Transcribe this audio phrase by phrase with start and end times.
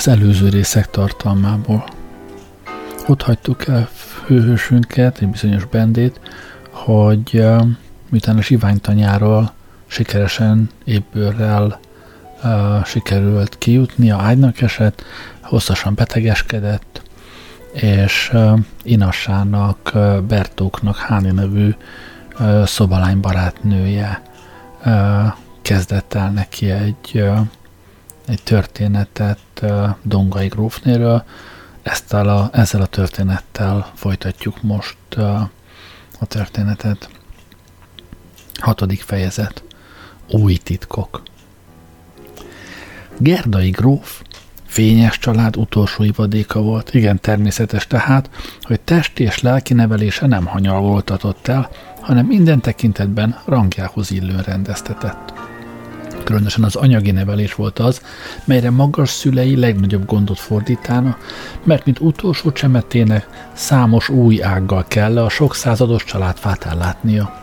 [0.00, 1.84] az előző részek tartalmából.
[3.06, 3.88] Ott hagytuk el
[4.26, 6.20] főhősünket, egy bizonyos bendét,
[6.70, 7.44] hogy
[8.08, 9.52] miután a zsiványtanyáról
[9.86, 11.80] sikeresen épbőrrel
[12.42, 15.02] uh, sikerült kijutni, a ágynak esett,
[15.40, 17.02] hosszasan betegeskedett,
[17.72, 21.74] és uh, Inassának, uh, Bertóknak Háni nevű
[22.38, 24.22] uh, szobalány barátnője
[24.84, 24.92] uh,
[25.62, 27.38] kezdett el neki egy, uh,
[28.30, 29.64] egy történetet
[30.02, 31.24] Dongai grófnéről.
[31.82, 34.96] Ezt a, ezzel a történettel folytatjuk most
[36.20, 37.08] a történetet.
[38.54, 39.62] Hatodik fejezet.
[40.30, 41.22] Új titkok.
[43.18, 44.22] Gerdai gróf
[44.66, 46.94] fényes család utolsó ivadéka volt.
[46.94, 48.30] Igen, természetes tehát,
[48.62, 55.49] hogy testi és lelki nevelése nem hanyalvoltatott el, hanem minden tekintetben rangjához illően rendeztetett.
[56.30, 58.00] Különösen az anyagi nevelés volt az,
[58.44, 61.16] melyre magas szülei legnagyobb gondot fordítána,
[61.64, 67.40] mert mint utolsó csemetének számos új ággal kell a sok százados családfát ellátnia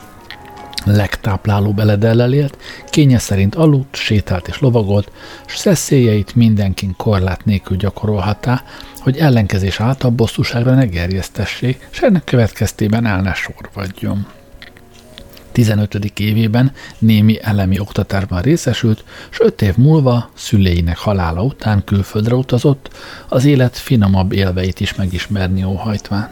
[0.86, 2.58] legtáplálóbb eledellel élt,
[2.90, 5.12] kénye szerint aludt, sétált és lovagolt,
[5.46, 8.64] s szeszélyeit mindenkin korlát nélkül gyakorolhatá,
[8.98, 14.28] hogy ellenkezés által bosszúságra ne gerjesztessék, s ennek következtében el ne sorvadjon.
[15.58, 16.20] 15.
[16.20, 22.90] évében némi elemi oktatásban részesült, s öt év múlva szüleinek halála után külföldre utazott,
[23.30, 26.30] az élet finomabb élveit is megismerni óhajtván.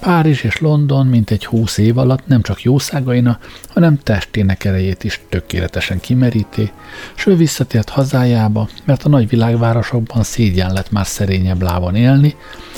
[0.00, 5.20] Párizs és London mint egy húsz év alatt nem csak jószágaina, hanem testének erejét is
[5.28, 6.72] tökéletesen kimeríti,
[7.14, 12.36] s ő visszatért hazájába, mert a nagy világvárosokban szégyen lett már szerényebb lábon élni,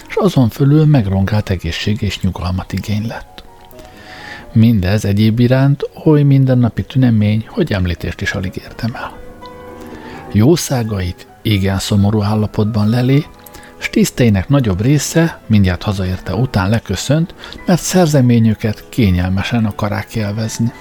[0.08, 3.29] és azon fölül megrongált egészség és nyugalmat igény lett.
[4.52, 9.12] Mindez egyéb iránt oly mindennapi tünemény, hogy említést is alig értem el.
[10.32, 13.24] Jószágait igen szomorú állapotban lelé,
[13.78, 17.34] s tiszteinek nagyobb része mindjárt hazaérte után leköszönt,
[17.66, 20.72] mert szerzeményüket kényelmesen akarák élvezni.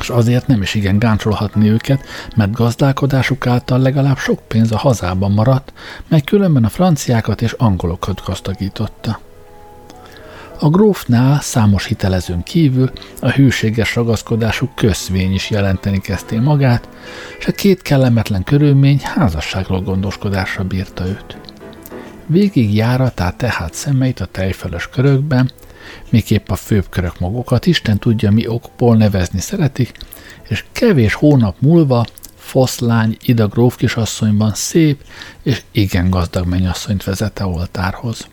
[0.00, 2.04] És azért nem is igen gáncsolhatni őket,
[2.36, 5.72] mert gazdálkodásuk által legalább sok pénz a hazában maradt,
[6.08, 9.20] mely különben a franciákat és angolokat gazdagította.
[10.60, 16.88] A grófnál számos hitelezőn kívül a hűséges ragaszkodásuk köszvény is jelenteni kezdté magát,
[17.38, 21.38] és a két kellemetlen körülmény házasságról gondoskodásra bírta őt.
[22.26, 25.50] Végig járatát tehát szemeit a tejfeles körökben,
[26.10, 29.92] miképp a főbb körök magukat, Isten tudja mi okból nevezni szeretik,
[30.48, 35.04] és kevés hónap múlva foszlány Ida gróf kisasszonyban szép
[35.42, 38.28] és igen gazdag mennyasszonyt vezette oltárhoz.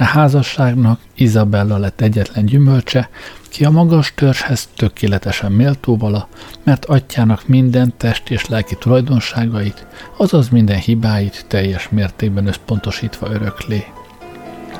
[0.00, 3.08] A házasságnak Izabella lett egyetlen gyümölcse,
[3.48, 6.28] ki a magas törzshez tökéletesen méltó vala,
[6.62, 9.86] mert atyának minden test és lelki tulajdonságait,
[10.16, 13.84] azaz minden hibáit teljes mértékben összpontosítva öröklé.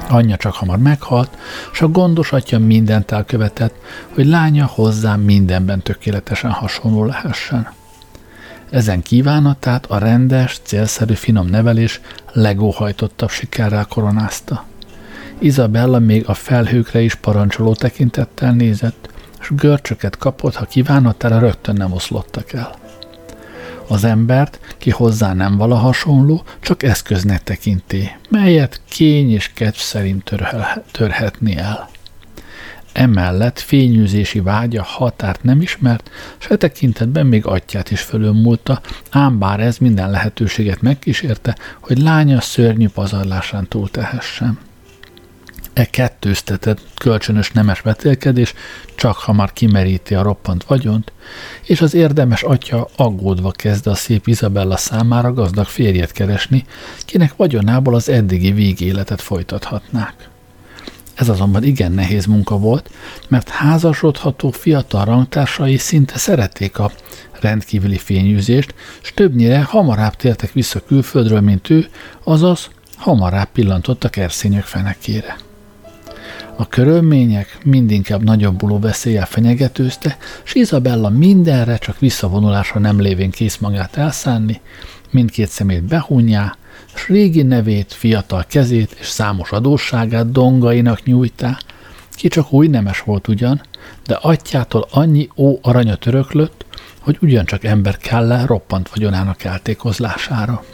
[0.08, 1.36] Anyja csak hamar meghalt,
[1.72, 3.74] s a gondos atya mindent elkövetett,
[4.14, 7.72] hogy lánya hozzá mindenben tökéletesen hasonló lehessen.
[8.70, 12.00] Ezen kívánatát a rendes, célszerű finom nevelés
[12.32, 14.68] legóhajtottabb sikerrel koronázta.
[15.40, 19.08] Izabella még a felhőkre is parancsoló tekintettel nézett,
[19.40, 22.74] és görcsöket kapott, ha kívánatára rögtön nem oszlottak el.
[23.88, 30.30] Az embert, ki hozzá nem vala hasonló, csak eszköznek tekinti, melyet kény és kedv szerint
[30.90, 31.88] törhetni el.
[32.92, 39.60] Emellett fényűzési vágya határt nem ismert, s e tekintetben még atyát is fölülmúlta, ám bár
[39.60, 44.58] ez minden lehetőséget megkísérte, hogy lánya szörnyű pazarlásán túltehessen.
[45.72, 48.54] E kettőztetett kölcsönös nemes vetélkedés
[48.94, 51.12] csak hamar kimeríti a roppant vagyont,
[51.62, 56.64] és az érdemes atya aggódva kezd a szép Izabella számára gazdag férjet keresni,
[57.04, 60.28] kinek vagyonából az eddigi végéletet folytathatnák.
[61.14, 62.90] Ez azonban igen nehéz munka volt,
[63.28, 66.90] mert házasodható fiatal rangtársai szinte szerették a
[67.40, 71.88] rendkívüli fényűzést, s többnyire hamarabb tértek vissza külföldről, mint ő,
[72.24, 75.36] azaz hamarabb pillantottak erszényök fenekére.
[76.56, 83.96] A körülmények mindinkább nagyobbuló veszéllyel fenyegetőzte, és Izabella mindenre csak visszavonulásra nem lévén kész magát
[83.96, 84.60] elszánni,
[85.10, 86.56] mindkét szemét behunjá,
[86.94, 91.58] s régi nevét, fiatal kezét és számos adósságát dongainak nyújtá,
[92.10, 93.60] ki csak új nemes volt ugyan,
[94.06, 96.64] de atyától annyi ó aranya töröklött,
[97.00, 100.64] hogy ugyancsak ember kell roppant vagyonának eltékozlására.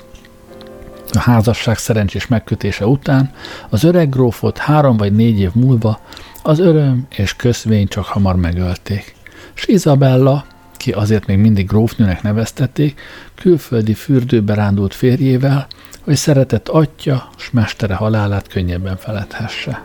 [1.13, 3.31] A házasság szerencsés megkötése után
[3.69, 6.01] az öreg grófot három vagy négy év múlva
[6.43, 9.15] az öröm és köszvény csak hamar megölték.
[9.55, 10.45] S Izabella,
[10.75, 13.01] aki azért még mindig grófnőnek neveztették,
[13.35, 15.67] külföldi fürdőbe rándult férjével,
[16.01, 19.85] hogy szeretett atya s mestere halálát könnyebben feledhesse.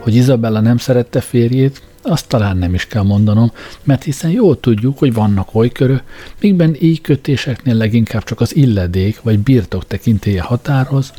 [0.00, 3.52] Hogy Izabella nem szerette férjét, azt talán nem is kell mondanom,
[3.82, 6.02] mert hiszen jól tudjuk, hogy vannak olykörök,
[6.40, 11.12] mikben így kötéseknél leginkább csak az illedék vagy birtok tekintélye határoz,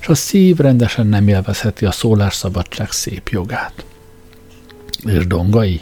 [0.00, 3.84] és a szív rendesen nem élvezheti a szólásszabadság szép jogát.
[5.04, 5.80] És dongai?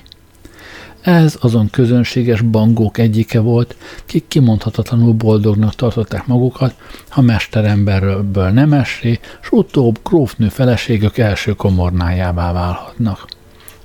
[1.01, 6.75] Ez azon közönséges bangók egyike volt, kik kimondhatatlanul boldognak tartották magukat,
[7.09, 13.39] ha mesteremberből nem esé, s utóbb grófnő feleségök első komornájává válhatnak.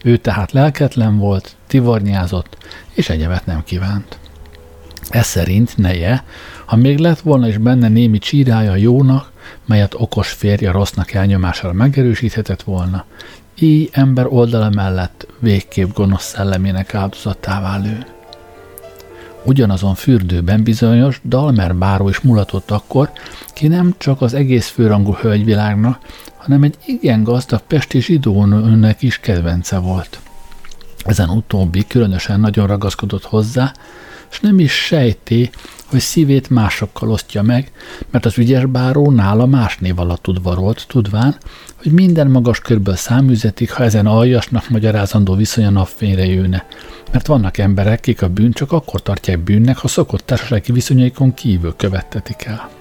[0.06, 2.57] Ő tehát lelketlen volt, tivornyázott,
[2.94, 4.18] és egyebet nem kívánt.
[5.10, 6.24] Ez szerint neje,
[6.66, 9.31] ha még lett volna is benne némi csírája jónak,
[9.66, 13.06] melyet okos férje rossznak elnyomására megerősíthetett volna,
[13.60, 18.06] így ember oldala mellett végképp gonosz szellemének áldozattává lő.
[19.44, 23.12] Ugyanazon fürdőben bizonyos Dalmer báró is mulatott akkor,
[23.54, 26.00] ki nem csak az egész főrangú hölgyvilágnak,
[26.45, 30.19] hanem egy igen gazdag pesti zsidónőnek is kedvence volt.
[31.06, 33.74] Ezen utóbbi különösen nagyon ragaszkodott hozzá,
[34.31, 35.50] és nem is sejté,
[35.86, 37.71] hogy szívét másokkal osztja meg,
[38.12, 41.36] mert az ügyes báró nála más név alatt tudvarolt, tudván,
[41.75, 46.65] hogy minden magas körből száműzetik, ha ezen aljasnak magyarázandó viszony a napfényre jönne.
[47.12, 51.74] Mert vannak emberek, kik a bűn csak akkor tartják bűnnek, ha szokott társasági viszonyaikon kívül
[51.77, 52.75] követtetik el.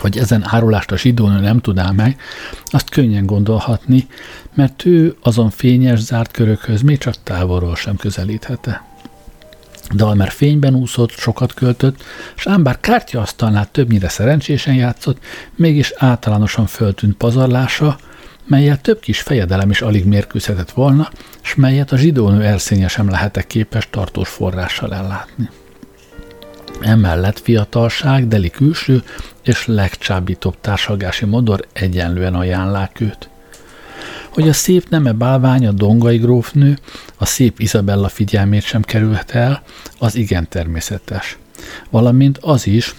[0.00, 2.20] Hogy ezen árulást a zsidónő nem tudná meg,
[2.64, 4.06] azt könnyen gondolhatni,
[4.54, 8.84] mert ő azon fényes, zárt körökhöz még csak távolról sem közelíthette.
[9.94, 12.02] Dalmer fényben úszott, sokat költött,
[12.36, 15.18] és ám bár kártyaasztalnál többnyire szerencsésen játszott,
[15.54, 17.98] mégis általánosan föltűnt pazarlása,
[18.46, 21.10] melyet több kis fejedelem is alig mérkőzhetett volna,
[21.42, 25.48] és melyet a zsidónő erszénye sem lehetek képes tartós forrással ellátni.
[26.80, 29.02] Emellett fiatalság, deli külső
[29.42, 33.30] és legcsábítóbb társalgási modor egyenlően ajánlák őt
[34.30, 36.78] hogy a szép neme bálványa Dongai grófnő
[37.16, 39.62] a szép Izabella figyelmét sem kerülhet el,
[39.98, 41.38] az igen természetes.
[41.90, 42.94] Valamint az is,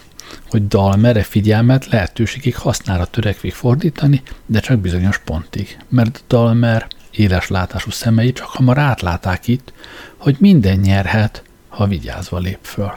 [0.50, 7.48] hogy dal mere figyelmet lehetőségig hasznára törekvik fordítani, de csak bizonyos pontig, mert Dalmer éles
[7.48, 9.74] látású szemei csak hamar átláták itt,
[10.18, 12.94] hogy minden nyerhet, ha vigyázva lép föl.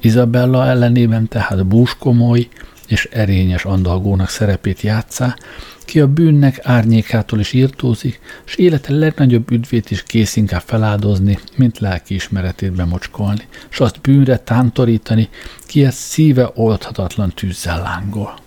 [0.00, 2.48] Izabella ellenében tehát búskomoly
[2.88, 5.36] és erényes andalgónak szerepét játszá,
[5.88, 11.78] ki a bűnnek árnyékától is írtózik, és élete legnagyobb üdvét is kész inkább feláldozni, mint
[11.78, 15.28] lelki ismeretét bemocskolni, és azt bűnre tántorítani,
[15.66, 18.38] ki ezt szíve oldhatatlan tűzzel lángol.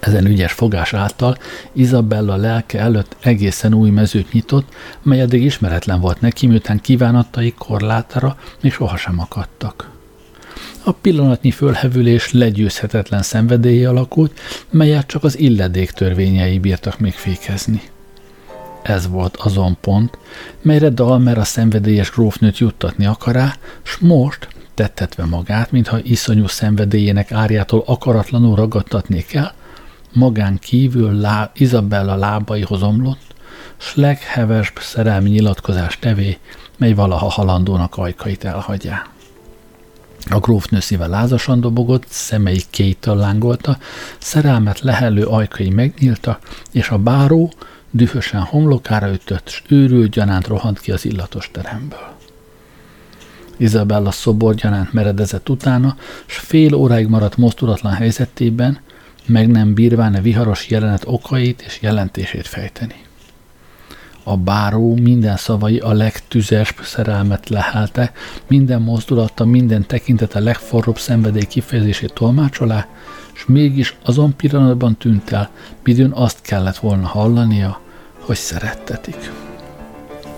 [0.00, 1.36] Ezen ügyes fogás által
[1.72, 8.36] Izabella lelke előtt egészen új mezőt nyitott, mely eddig ismeretlen volt neki, miután kívánatai korlátára
[8.60, 9.91] még sohasem akadtak.
[10.84, 17.82] A pillanatnyi fölhevülés legyőzhetetlen szenvedélye alakult, melyet csak az illedék törvényei bírtak még fékezni.
[18.82, 20.18] Ez volt azon pont,
[20.62, 27.82] melyre Dalmer a szenvedélyes grófnőt juttatni akará, s most, tettetve magát, mintha iszonyú szenvedélyének árjától
[27.86, 29.54] akaratlanul ragadtatnék el,
[30.12, 33.34] magán kívül lá, Izabella lábaihoz omlott,
[33.76, 36.38] s leghevesbb szerelmi nyilatkozás tevé,
[36.76, 39.10] mely valaha halandónak ajkait elhagyják.
[40.30, 43.78] A grófnő szíve lázasan dobogott, szemei kétől lángolta,
[44.18, 46.38] szerelmet lehelő ajkai megnyílta,
[46.72, 47.52] és a báró
[47.90, 52.16] dühösen homlokára ütött, s őrült gyanánt rohant ki az illatos teremből.
[53.56, 58.80] Izabella szobor gyanánt meredezett utána, s fél óráig maradt mozdulatlan helyzetében,
[59.26, 62.94] meg nem bírván a viharos jelenet okait és jelentését fejteni.
[64.24, 68.12] A báró minden szavai a legtüzesbb szerelmet lehelte,
[68.46, 72.86] minden mozdulata, minden tekintete legforróbb szenvedély kifejezését tolmácsolá,
[73.34, 75.50] és mégis azon pillanatban tűnt el,
[75.84, 77.80] midőn azt kellett volna hallania,
[78.18, 79.41] hogy szerettetik.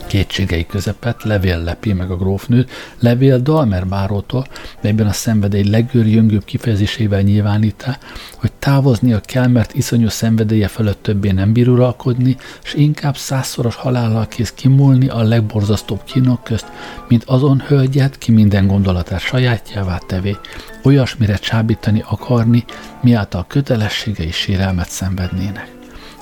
[0.07, 4.47] Kétségei közepet levél lepi meg a grófnőt, levél Dalmer bárótól,
[4.81, 7.99] melyben a szenvedély legőrjöngőbb kifejezésével nyilvánítá,
[8.37, 14.29] hogy távoznia kell, mert iszonyú szenvedélye fölött többé nem bír uralkodni, és inkább százszoros halállal
[14.29, 16.67] kész kimúlni a legborzasztóbb kínok közt,
[17.09, 20.37] mint azon hölgyet, ki minden gondolatát sajátjává tevé,
[20.83, 22.65] olyasmire csábítani akarni,
[23.03, 25.74] miáltal kötelességei sérelmet szenvednének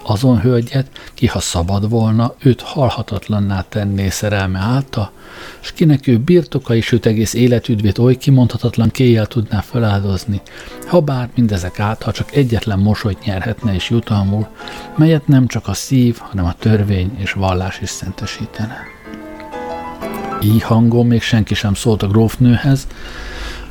[0.03, 5.13] azon hölgyet, ki ha szabad volna, őt halhatatlanná tenné szerelme álta,
[5.61, 10.41] s kinek ő birtoka és őt egész életüdvét oly kimondhatatlan kéjjel tudná feláldozni,
[10.87, 14.49] ha bár mindezek által csak egyetlen mosolyt nyerhetne és jutalmul,
[14.97, 18.77] melyet nem csak a szív, hanem a törvény és vallás is szentesítene.
[20.43, 22.87] Így hangon még senki sem szólt a grófnőhez,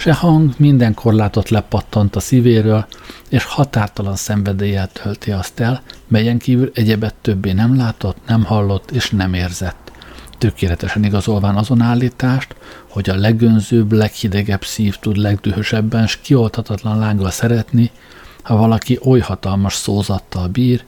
[0.02, 2.86] se hang minden korlátot lepattant a szívéről,
[3.30, 9.10] és határtalan szenvedéllyel tölti azt el, melyen kívül egyebet többé nem látott, nem hallott és
[9.10, 9.92] nem érzett.
[10.38, 12.56] Tökéletesen igazolván azon állítást,
[12.90, 17.92] hogy a legönzőbb, leghidegebb szív tud legdühösebben s kioltatatlan lánggal szeretni,
[18.44, 20.84] ha valaki oly hatalmas szózattal bír,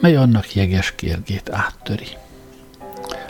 [0.00, 2.08] mely annak jeges kérgét áttöri.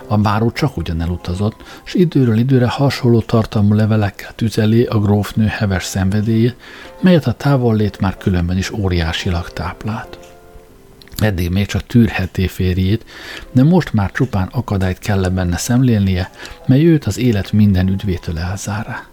[0.07, 5.85] A báró csak ugyan elutazott, s időről időre hasonló tartalmú levelekkel tüzeli a grófnő heves
[5.85, 6.55] szenvedélye,
[7.01, 10.19] melyet a távollét már különben is óriásilag táplált.
[11.17, 13.05] Eddig még csak tűrheté férjét,
[13.53, 16.31] de most már csupán akadályt kell benne szemlélnie,
[16.67, 19.07] mely őt az élet minden üdvétől elzárá.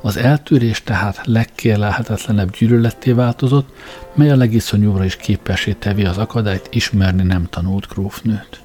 [0.00, 3.68] Az eltűrés tehát legkérlelhetetlenebb gyűlöletté változott,
[4.14, 8.60] mely a legiszonyúra is képesé tevi az akadályt ismerni nem tanult grófnőt.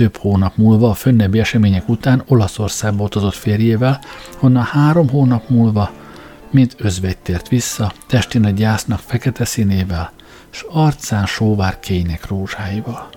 [0.00, 4.00] Több hónap múlva a fönnebbi események után Olaszországba utazott férjével,
[4.36, 5.90] honnan három hónap múlva
[6.50, 10.12] mint özvegy tért vissza, testén egy gyásznak fekete színével,
[10.50, 13.08] s arcán sóvár kények rózsáival.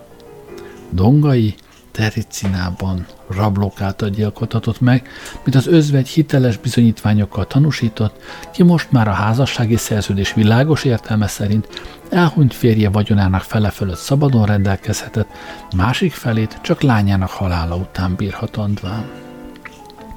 [0.89, 1.55] Dongai
[1.93, 5.07] Tericinában rablók által gyilkoltatott meg,
[5.43, 8.21] mint az özvegy hiteles bizonyítványokkal tanúsított,
[8.51, 11.67] ki most már a házassági szerződés világos értelme szerint
[12.09, 15.27] elhunyt férje vagyonának fele fölött szabadon rendelkezhetett,
[15.75, 19.05] másik felét csak lányának halála után bírhatandván.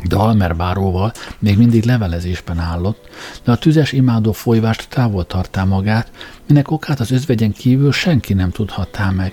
[0.04, 3.08] Dalmer báróval még mindig levelezésben állott,
[3.44, 6.10] de a tüzes imádó folyvást távol tartá magát,
[6.46, 9.32] minek okát az özvegyen kívül senki nem tudhattá meg.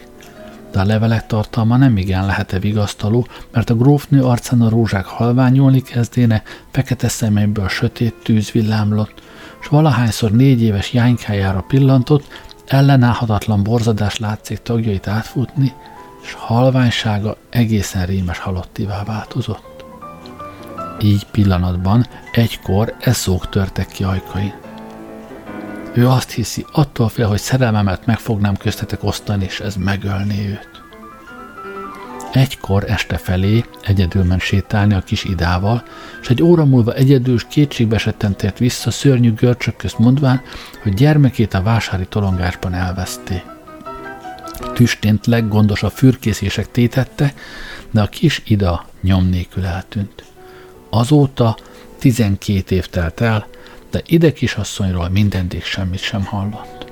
[0.74, 5.82] De a levelek tartalma nem igen lehet-e vigasztaló, mert a grófnő arcán a rózsák halványolni
[5.82, 9.22] kezdéne, fekete szemeiből sötét tűz villámlott,
[9.62, 12.28] s valahányszor négy éves jánykájára pillantott,
[12.68, 15.74] ellenállhatatlan borzadás látszik tagjait átfutni,
[16.24, 19.86] és halványsága egészen rémes halottivá változott.
[21.02, 24.63] Így pillanatban egykor eszók törtek ki ajkain.
[25.94, 30.70] Ő azt hiszi, attól fél, hogy szerelmemet meg fognám köztetek osztani, és ez megölné őt.
[32.32, 35.84] Egykor este felé egyedül ment sétálni a kis idával,
[36.22, 40.42] és egy óra múlva egyedül kétségbe esetten tért vissza szörnyű görcsök közt mondván,
[40.82, 43.42] hogy gyermekét a vásári tolongásban elveszté.
[44.74, 47.34] Tüstént leggondosabb fürkészések tétette,
[47.92, 50.24] de a kis ida nyom nélkül eltűnt.
[50.90, 51.58] Azóta
[52.00, 53.48] 12 év telt el,
[53.94, 56.92] de ide kisasszonyról mindedig semmit sem hallott.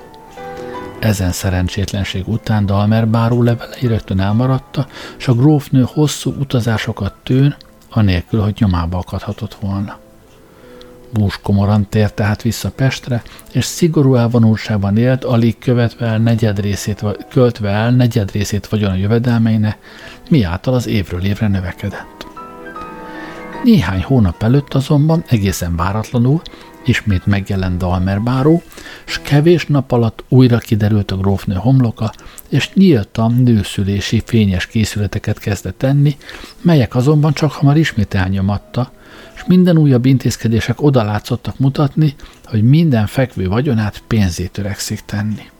[0.98, 4.86] Ezen szerencsétlenség után Dalmer báró levelei rögtön elmaradta,
[5.18, 7.56] és a grófnő hosszú utazásokat tőn,
[7.90, 9.98] anélkül, hogy nyomába akadhatott volna.
[11.12, 17.04] Bús komoran tért tehát vissza Pestre, és szigorú elvonultságban élt, alig követve el negyed részét,
[17.30, 19.78] költve el negyed részét vagyon a jövedelmeinek,
[20.30, 22.26] miáltal az évről évre növekedett.
[23.64, 26.42] Néhány hónap előtt azonban egészen váratlanul
[26.84, 28.62] ismét megjelent Dalmer báró,
[29.04, 32.12] s kevés nap alatt újra kiderült a grófnő homloka,
[32.48, 36.16] és nyíltan nőszülési fényes készületeket kezdett tenni,
[36.60, 38.92] melyek azonban csak hamar ismét elnyomatta,
[39.34, 45.50] és minden újabb intézkedések odalátszottak mutatni, hogy minden fekvő vagyonát pénzét törekszik tenni.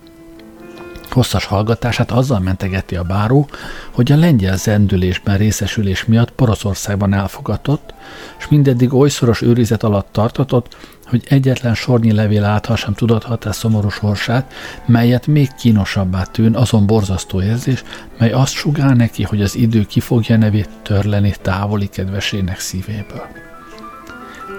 [1.12, 3.49] Hosszas hallgatását azzal mentegeti a báró,
[3.90, 7.95] hogy a lengyel zendülésben részesülés miatt Poroszországban elfogatott,
[8.38, 10.76] és mindeddig oly szoros őrizet alatt tartatott,
[11.07, 14.52] hogy egyetlen sornyi levél által sem tudathat szomorú sorsát,
[14.87, 17.83] melyet még kínosabbá tűn azon borzasztó érzés,
[18.19, 23.26] mely azt sugál neki, hogy az idő ki fogja nevét törleni távoli kedvesének szívéből.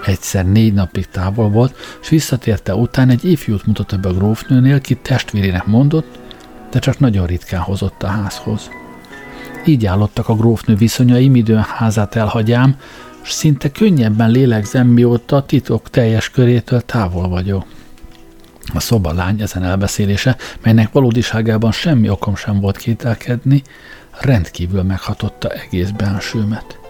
[0.04, 4.94] Egyszer négy napig távol volt, és visszatérte után egy ifjút mutatta be a grófnőnél, ki
[4.94, 6.18] testvérének mondott,
[6.74, 8.70] de csak nagyon ritkán hozott a házhoz.
[9.64, 12.76] Így állottak a grófnő viszonyai, midőn házát elhagyám,
[13.22, 17.64] s szinte könnyebben lélegzem, mióta titok teljes körétől távol vagyok.
[18.74, 23.62] A szobalány ezen elbeszélése, melynek valódiságában semmi okom sem volt kételkedni,
[24.20, 26.83] rendkívül meghatotta egész bensőmet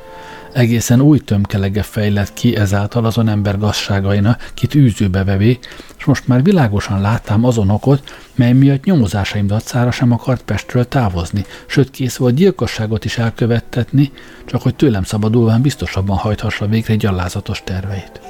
[0.55, 5.59] egészen új tömkelege fejlett ki ezáltal azon ember gazságaina, kit űzőbe vevé,
[5.99, 11.45] és most már világosan láttam azon okot, mely miatt nyomozásaim dacára sem akart Pestről távozni,
[11.67, 14.13] sőt kész volt gyilkosságot is elkövettetni,
[14.45, 18.21] csak hogy tőlem szabadulván biztosabban hajthassa végre gyalázatos terveit.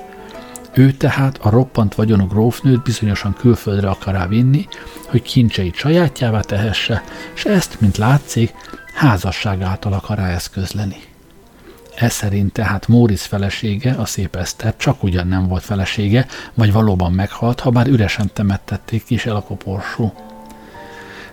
[0.72, 4.68] Ő tehát a roppant vagyonú grófnőt bizonyosan külföldre akar vinni,
[5.08, 7.02] hogy kincseit sajátjává tehesse,
[7.34, 8.54] és ezt, mint látszik,
[8.94, 11.13] házasság által akar eszközleni.
[11.94, 17.12] Ez szerint tehát Móric felesége, a szép Eszter csak ugyan nem volt felesége, vagy valóban
[17.12, 20.14] meghalt, ha bár üresen temettették is el a koporsó.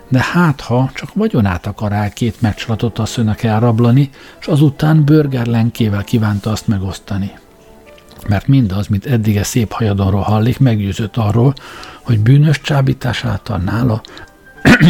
[0.08, 6.50] de hát ha csak vagyonát akar el két megcsalatot asszonynak elrablani, és azután bőrgerlenkével kívánta
[6.50, 7.32] azt megosztani.
[8.28, 11.54] Mert mindaz, mint eddig a szép hajadonról hallik, meggyőzött arról,
[12.02, 14.02] hogy bűnös csábítás által nála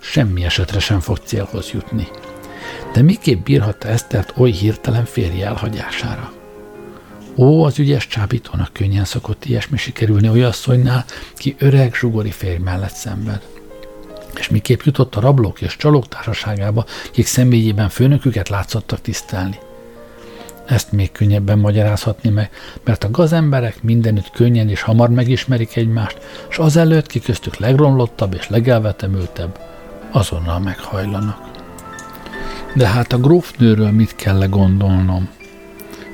[0.00, 2.08] semmi esetre sem fog célhoz jutni.
[2.92, 6.32] De miképp bírhatta Esztert oly hirtelen férje elhagyására?
[7.36, 12.94] Ó, az ügyes csábítónak könnyen szokott ilyesmi sikerülni olyan asszonynál, ki öreg zsugori férj mellett
[12.94, 13.40] szenved.
[14.34, 19.58] És miképp jutott a rablók és csalók társaságába, kik személyében főnöküket látszottak tisztelni.
[20.66, 22.50] Ezt még könnyebben magyarázhatni meg,
[22.84, 26.18] mert a gazemberek mindenütt könnyen és hamar megismerik egymást,
[26.50, 29.58] és azelőtt, ki köztük legromlottabb és legelvetemültebb,
[30.10, 31.51] azonnal meghajlanak.
[32.74, 35.28] De hát a grófnőről mit kell gondolnom?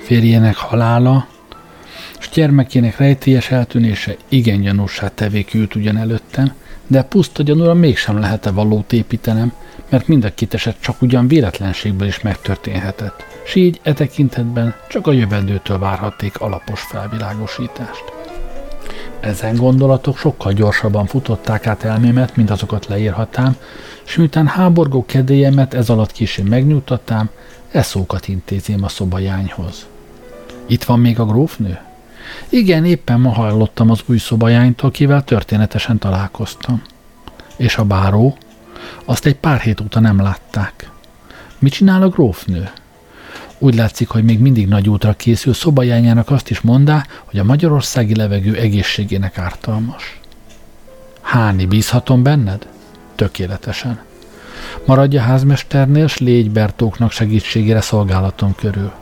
[0.02, 1.26] Férjének halála,
[2.18, 6.52] és gyermekének rejtélyes eltűnése igen gyanúsá tevék ugyan előttem,
[6.86, 9.52] de puszta gyanúra mégsem lehet-e valót építenem,
[9.88, 15.06] mert mind a két eset csak ugyan véletlenségből is megtörténhetett, s így e tekintetben csak
[15.06, 18.04] a jövendőtől várhatték alapos felvilágosítást.
[19.20, 23.56] Ezen gondolatok sokkal gyorsabban futották át elmémet, mint azokat leírhatám,
[24.08, 27.30] és miután háborgó kedélyemet ez alatt későn megnyugtatám,
[27.70, 29.86] e szókat intézém a szobajányhoz.
[30.66, 31.78] Itt van még a grófnő?
[32.48, 36.82] Igen, éppen ma hallottam az új szobajánytól, kivel történetesen találkoztam.
[37.56, 38.36] És a báró?
[39.04, 40.90] Azt egy pár hét óta nem látták.
[41.58, 42.70] Mit csinál a grófnő?
[43.58, 48.14] Úgy látszik, hogy még mindig nagy útra készül, szobajányának azt is mondá, hogy a magyarországi
[48.14, 50.20] levegő egészségének ártalmas.
[51.20, 52.66] Háni, bízhatom benned?
[53.18, 54.00] Tökéletesen.
[54.84, 58.92] Maradj a házmesternél, s légy Bertóknak segítségére szolgálatom körül.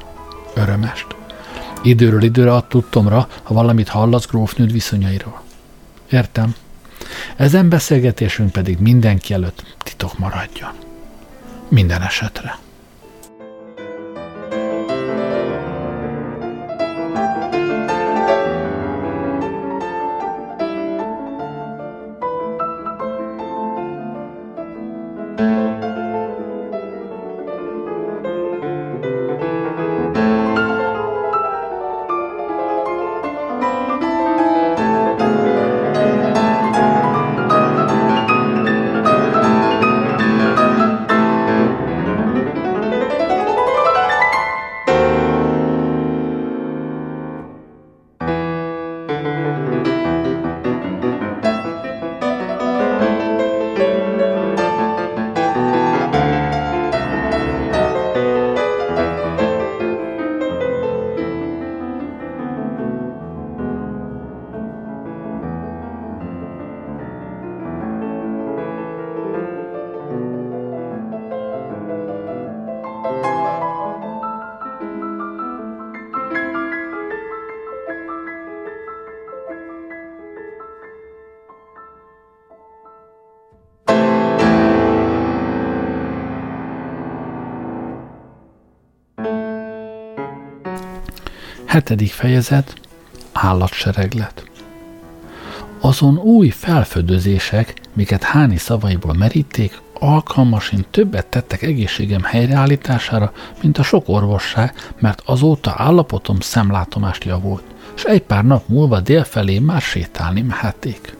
[0.55, 1.07] Örömest.
[1.83, 5.43] Időről időre ad tudtomra, ha valamit hallasz grófnőd viszonyairól.
[6.11, 6.55] Értem.
[7.37, 10.71] Ezen beszélgetésünk pedig mindenki előtt titok maradjon.
[11.69, 12.59] Minden esetre.
[91.67, 92.75] Hetedik fejezet
[93.33, 94.45] Állatsereglet
[95.81, 104.09] Azon új felfödözések, miket Háni szavaiból meríték, alkalmasint többet tettek egészségem helyreállítására, mint a sok
[104.09, 107.63] orvosság, mert azóta állapotom szemlátomást javult,
[107.97, 111.17] és egy pár nap múlva délfelé már sétálni mehették.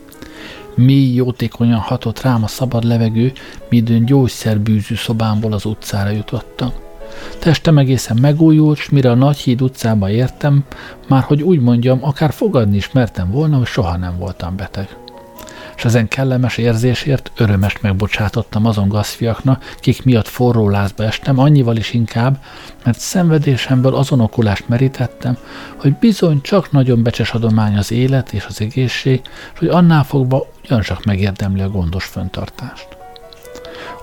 [0.75, 3.33] Mi jótékonyan hatott rám a szabad levegő,
[3.69, 6.73] midőn gyógyszerbűzű szobámból az utcára jutottam.
[7.39, 10.65] Testem egészen megújult, s mire a Nagyhíd utcába értem,
[11.09, 14.97] már hogy úgy mondjam, akár fogadni is mertem volna, hogy soha nem voltam beteg.
[15.77, 21.93] És ezen kellemes érzésért örömest megbocsátottam azon gazfiaknak, kik miatt forró lázba estem, annyival is
[21.93, 22.39] inkább,
[22.85, 25.37] mert szenvedésemből azon okulást merítettem,
[25.77, 29.21] hogy bizony csak nagyon becses adomány az élet és az egészség,
[29.53, 32.96] és hogy annál fogva ugyancsak megérdemli a gondos föntartást.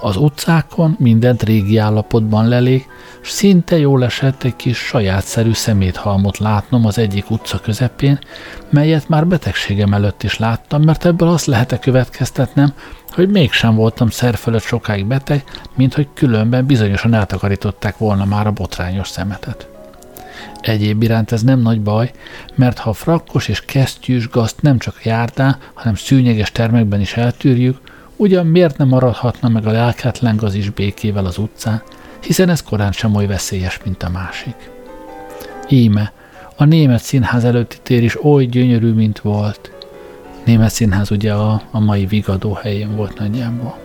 [0.01, 2.87] Az utcákon mindent régi állapotban lelég,
[3.21, 8.19] s szinte jól esett egy kis sajátszerű szeméthalmot látnom az egyik utca közepén,
[8.69, 12.73] melyet már betegségem előtt is láttam, mert ebből azt lehet következtetnem,
[13.09, 15.43] hogy mégsem voltam szerfölött sokáig beteg,
[15.75, 19.67] mint hogy különben bizonyosan eltakarították volna már a botrányos szemetet.
[20.61, 22.11] Egyéb iránt ez nem nagy baj,
[22.55, 27.77] mert ha frakkos és kesztyűs gazt nem csak járdán, hanem szűnyeges termekben is eltűrjük,
[28.15, 31.81] ugyan miért nem maradhatna meg a lelketlen gaz is békével az utcán,
[32.19, 34.71] hiszen ez korán sem oly veszélyes, mint a másik.
[35.69, 36.11] Íme,
[36.55, 39.71] a német színház előtti tér is oly gyönyörű, mint volt.
[40.45, 43.77] Német színház ugye a, a mai vigadó helyén volt nagyjából.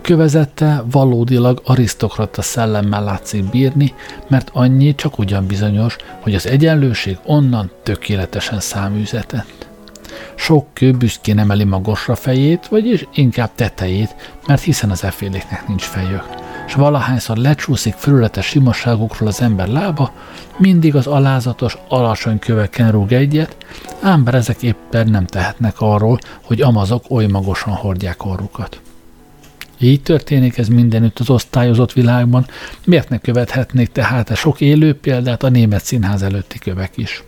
[0.00, 3.94] Kövezette valódilag arisztokrata szellemmel látszik bírni,
[4.28, 9.70] mert annyi csak ugyan bizonyos, hogy az egyenlőség onnan tökéletesen száműzetett.
[10.34, 14.14] Sok kő büszkén emeli magasra fejét, vagyis inkább tetejét,
[14.46, 16.24] mert hiszen az eféléknek nincs fejük.
[16.66, 20.12] És valahányszor lecsúszik felületes simasságokról az ember lába,
[20.56, 23.56] mindig az alázatos, alacsony köveken rúg egyet,
[24.00, 28.80] ám bár ezek éppen nem tehetnek arról, hogy amazok oly magasan hordják orrukat.
[29.78, 32.46] Így történik ez mindenütt az osztályozott világban,
[32.84, 37.22] miért ne követhetnék tehát a sok élő példát a német színház előtti kövek is.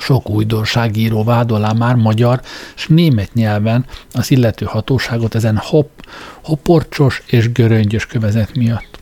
[0.00, 2.40] Sok újdonságíró vádolá már magyar
[2.76, 5.88] és német nyelven az illető hatóságot ezen hop,
[6.44, 8.98] hoporcsos és göröngyös kövezet miatt.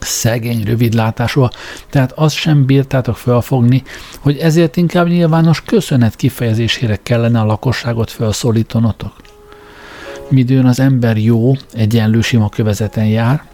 [0.00, 1.46] Szegény, rövidlátású,
[1.90, 3.82] tehát azt sem bírtátok felfogni,
[4.18, 9.12] hogy ezért inkább nyilvános köszönet kifejezésére kellene a lakosságot felszólítonotok.
[10.28, 13.44] Midőn az ember jó, egyenlő sima kövezeten jár,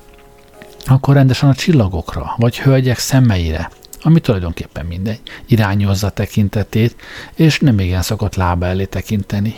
[0.86, 3.70] akkor rendesen a csillagokra, vagy hölgyek szemeire,
[4.02, 6.96] ami tulajdonképpen mindegy, irányozza tekintetét,
[7.34, 9.54] és nem igen szokott lába elé tekinteni.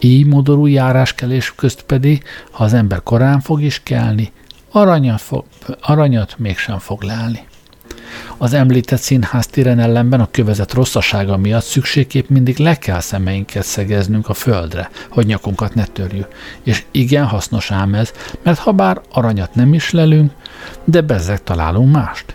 [0.00, 4.32] Így modorú járáskelés közt pedig, ha az ember korán fog is kelni,
[4.70, 5.44] aranyat, fog,
[5.80, 7.46] aranyat mégsem fog leállni.
[8.36, 14.28] Az említett színház téren ellenben a kövezet rosszasága miatt szükségképp mindig le kell szemeinket szegeznünk
[14.28, 16.28] a földre, hogy nyakunkat ne törjük.
[16.62, 20.32] És igen hasznos ám ez, mert ha bár aranyat nem is lelünk,
[20.84, 22.34] de bezzeg találunk mást.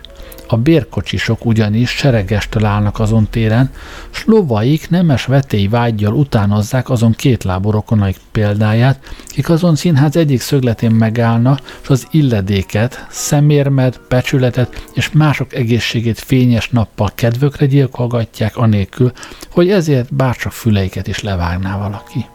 [0.50, 3.70] A bérkocsisok ugyanis sereges találnak azon téren,
[4.10, 10.90] s lovaik nemes vetély vágyjal utánozzák azon kétlábú rokonaik példáját, kik azon színház egyik szögletén
[10.90, 19.12] megállna, s az illedéket, szemérmet, becsületet és mások egészségét fényes nappal kedvökre gyilkolgatják anélkül,
[19.50, 22.26] hogy ezért bárcsak füleiket is levágná valaki.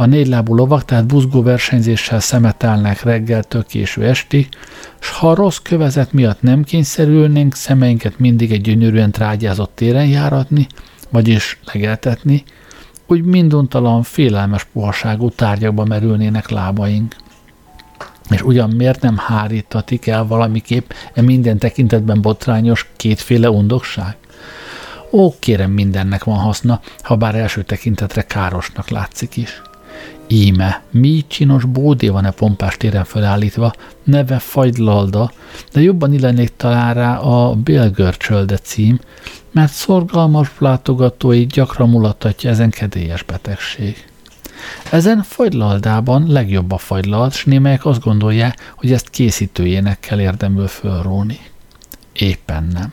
[0.00, 4.48] A négylábú lovak tehát buzgó versenyzéssel szemetelnek reggeltől késő estig,
[4.98, 10.66] s ha a rossz kövezet miatt nem kényszerülnénk szemeinket mindig egy gyönyörűen trágyázott téren járatni,
[11.08, 12.44] vagyis legeltetni,
[13.06, 17.16] úgy minduntalan félelmes puhaságú tárgyakba merülnének lábaink.
[18.30, 24.16] És ugyan miért nem hárítatik el valamiképp e minden tekintetben botrányos kétféle undokság?
[25.10, 29.62] Ó, kérem, mindennek van haszna, ha bár első tekintetre károsnak látszik is.
[30.32, 33.72] Íme, mi csinos bódé van-e pompás téren felállítva,
[34.04, 35.32] neve Fagylalda,
[35.72, 38.98] de jobban illenék talán rá a Bélgörcsölde cím,
[39.50, 44.08] mert szorgalmas látogatói gyakran mulattatja ezen kedélyes betegség.
[44.90, 51.38] Ezen fagylaldában legjobb a fagylalt, s némelyek azt gondolják, hogy ezt készítőjének kell érdemül fölróni.
[52.12, 52.92] Éppen nem.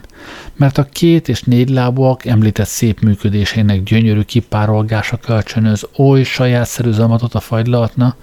[0.55, 7.33] Mert a két és négy lábúak említett szép működésének gyönyörű kipárolgása kölcsönöz oly sajátszerű zamatot
[7.33, 8.15] a fagylatna,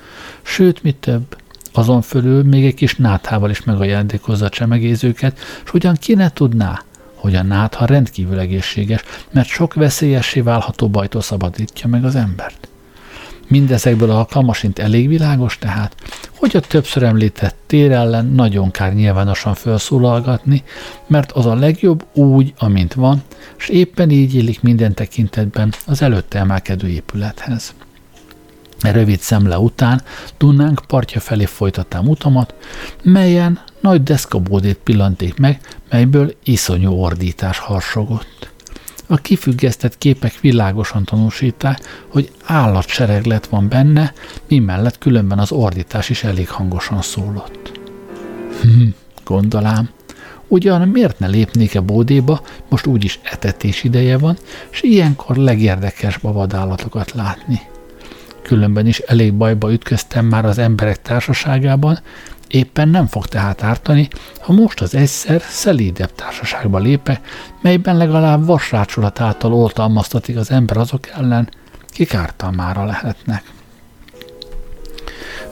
[0.43, 1.37] sőt, mi több,
[1.73, 6.83] azon fölül még egy kis náthával is megajándékozza a csemegézőket, és ugyan ki ne tudná,
[7.15, 12.69] hogy a nátha rendkívül egészséges, mert sok veszélyessé válható bajtól szabadítja meg az embert.
[13.49, 15.97] Mindezekből a alkalmasint elég világos tehát,
[16.35, 20.63] hogy a többször említett tér ellen nagyon kár nyilvánosan felszólalgatni,
[21.07, 23.23] mert az a legjobb úgy, amint van,
[23.59, 27.75] és éppen így illik minden tekintetben az előtte emelkedő épülethez.
[28.81, 30.03] Rövid szemle után
[30.39, 32.55] Dunánk partja felé folytattam utamat,
[33.03, 38.54] melyen nagy deszkabódét pillanték meg, melyből iszonyú ordítás harsogott.
[39.07, 44.13] A kifüggesztett képek világosan tanúsítják, hogy állatsereglet van benne,
[44.49, 47.81] mi mellett különben az ordítás is elég hangosan szólott.
[48.63, 48.87] Hm,
[49.25, 49.91] gondolám,
[50.49, 54.37] ugyan miért ne lépnék-e bódéba, most úgyis etetés ideje van,
[54.71, 57.61] és ilyenkor legérdekesebb vadállatokat látni.
[58.43, 61.99] Különben is elég bajba ütköztem már az emberek társaságában,
[62.55, 64.09] Éppen nem fog tehát ártani,
[64.41, 67.21] ha most az egyszer szelídebb társaságba lépe,
[67.61, 71.49] melyben legalább vasrácsolat által oltalmaztatik az ember azok ellen,
[71.89, 73.53] kik ártalmára lehetnek.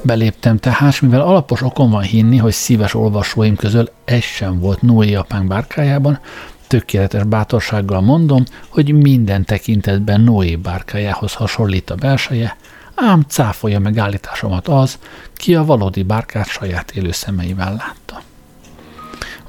[0.03, 5.15] Beléptem tehát, mivel alapos okon van hinni, hogy szíves olvasóim közül egy sem volt Noé
[5.15, 6.19] apánk bárkájában,
[6.67, 12.57] tökéletes bátorsággal mondom, hogy minden tekintetben Noé bárkájához hasonlít a belseje,
[12.95, 14.99] ám cáfolja meg állításomat az,
[15.35, 18.23] ki a valódi bárkát saját élő szemeivel látta.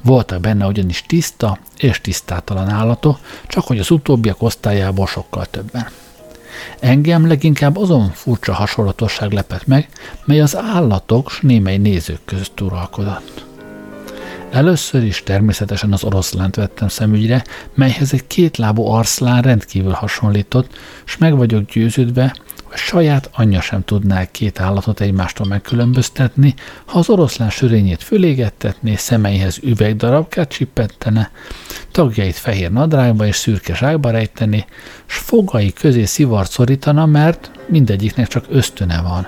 [0.02, 5.88] Voltak benne ugyanis tiszta és tisztátalan állatok, csak hogy az utóbbiak osztályából sokkal többen.
[6.80, 9.88] Engem leginkább azon furcsa hasonlatosság lepett meg,
[10.24, 13.44] mely az állatok s némely nézők között uralkodott.
[14.50, 21.36] Először is természetesen az oroszlánt vettem szemügyre, melyhez egy kétlábú arszlán rendkívül hasonlított, s meg
[21.36, 22.34] vagyok győződve,
[22.76, 30.48] saját anyja sem tudná két állatot egymástól megkülönböztetni, ha az oroszlán sörényét fölégettetné, szemeihez üvegdarabkát
[30.48, 31.30] csippentene,
[31.90, 34.64] tagjait fehér nadrágba és szürke zsákba rejteni,
[35.06, 39.26] s fogai közé szivart szorítana, mert mindegyiknek csak ösztöne van.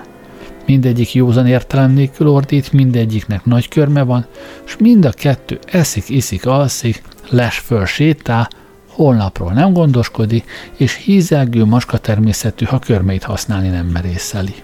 [0.65, 4.25] Mindegyik józan értelem nélkül ordít, mindegyiknek nagy körme van,
[4.65, 8.49] és mind a kettő eszik, iszik, alszik, les föl, sétál,
[8.97, 14.55] holnapról nem gondoskodik, és hízelgő maska természetű, ha körmeit használni nem merészeli.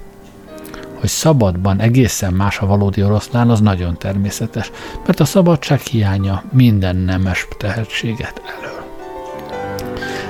[0.99, 4.71] Hogy szabadban egészen más a valódi oroszlán, az nagyon természetes,
[5.05, 8.83] mert a szabadság hiánya minden nemes tehetséget elől.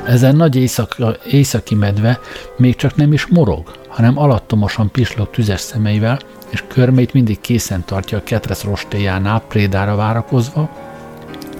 [0.05, 2.19] Ezen nagy éjszaka, éjszaki medve
[2.57, 8.17] még csak nem is morog, hanem alattomosan pislog tüzes szemeivel, és körmeit mindig készen tartja
[8.17, 10.82] a ketrec rostéjánál prédára várakozva,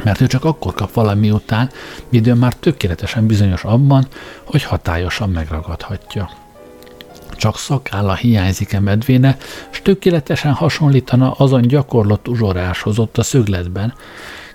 [0.03, 1.69] mert ő csak akkor kap valami után,
[2.09, 4.07] midőn már tökéletesen bizonyos abban,
[4.43, 6.29] hogy hatályosan megragadhatja.
[7.31, 9.37] Csak szakálla hiányzik-e medvéne,
[9.69, 13.93] s tökéletesen hasonlítana azon gyakorlott uzsoráshoz ott a szögletben,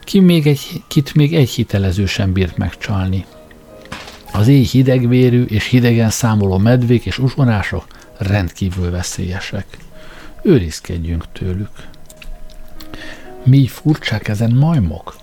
[0.04, 3.26] ki még egy, kit még egy hitelező sem bírt megcsalni.
[4.32, 7.84] Az éj hidegvérű és hidegen számoló medvék és uzsorások
[8.18, 9.66] rendkívül veszélyesek.
[10.42, 11.70] Őrizkedjünk tőlük.
[13.44, 15.16] Mi furcsák ezen majmok?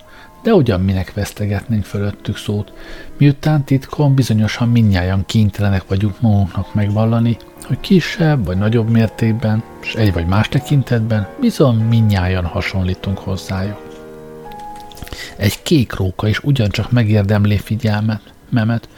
[0.46, 2.72] De ugyan minek vesztegetnénk fölöttük szót,
[3.16, 10.12] miután titkon bizonyosan minnyáján kénytelenek vagyunk magunknak megvallani, hogy kisebb vagy nagyobb mértékben, és egy
[10.12, 13.80] vagy más tekintetben bizony minnyáján hasonlítunk hozzájuk.
[15.36, 18.88] Egy kék róka is ugyancsak megérdemlé figyelmet, memet,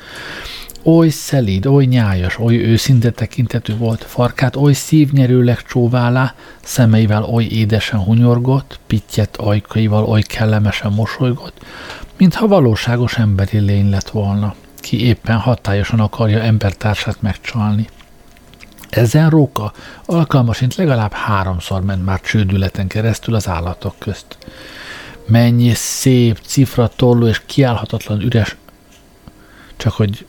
[0.83, 8.01] Oly szelíd, oly nyájas, oly őszinte tekintetű volt, farkát oly szívnyerőleg csóválá, szemeivel oly édesen
[8.01, 11.65] hunyorgott, pittyet ajkaival oly kellemesen mosolygott,
[12.17, 17.89] mintha valóságos emberi lény lett volna, ki éppen hatályosan akarja embertársát megcsalni.
[18.91, 19.73] Ezen róka
[20.05, 24.39] alkalmasint legalább háromszor ment már csődületen keresztül az állatok közt.
[25.27, 28.57] Mennyi szép, cifra tolló és kiállhatatlan üres,
[29.77, 30.27] csak hogy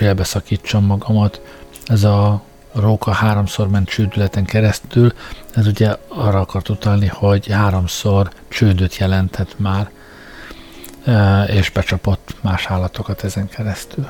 [0.00, 1.40] félbeszakítsam magamat.
[1.84, 5.12] Ez a róka háromszor ment csődületen keresztül,
[5.54, 9.90] ez ugye arra akart utalni, hogy háromszor csődöt jelentett már,
[11.04, 14.08] e, és becsapott más állatokat ezen keresztül.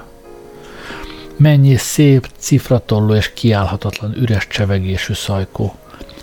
[1.37, 5.74] Mennyi szép, cifratolló és kiállhatatlan üres csevegésű szajkó.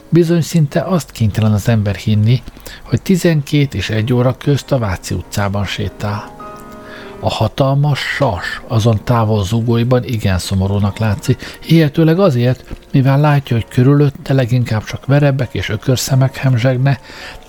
[0.10, 2.44] Bizony szinte azt kénytelen az ember hinni,
[2.84, 6.37] hogy 12 és egy óra közt a Váci utcában sétál.
[7.20, 14.34] A hatalmas sas azon távol zugóiban igen szomorúnak látszik, hihetőleg azért, mivel látja, hogy körülötte
[14.34, 17.00] leginkább csak verebek és ökörszemek hemzsegne,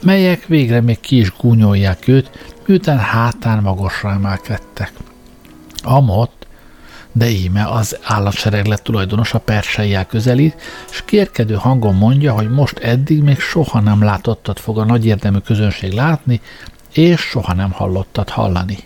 [0.03, 2.31] melyek végre még ki is gúnyolják őt,
[2.67, 4.93] miután hátán magasra emelkedtek.
[5.83, 6.47] Amott,
[7.13, 13.39] de íme az állatsereglet tulajdonosa persejjel közelít, és kérkedő hangon mondja, hogy most eddig még
[13.41, 16.41] soha nem látottat fog a nagy érdemű közönség látni,
[16.93, 18.79] és soha nem hallottat hallani.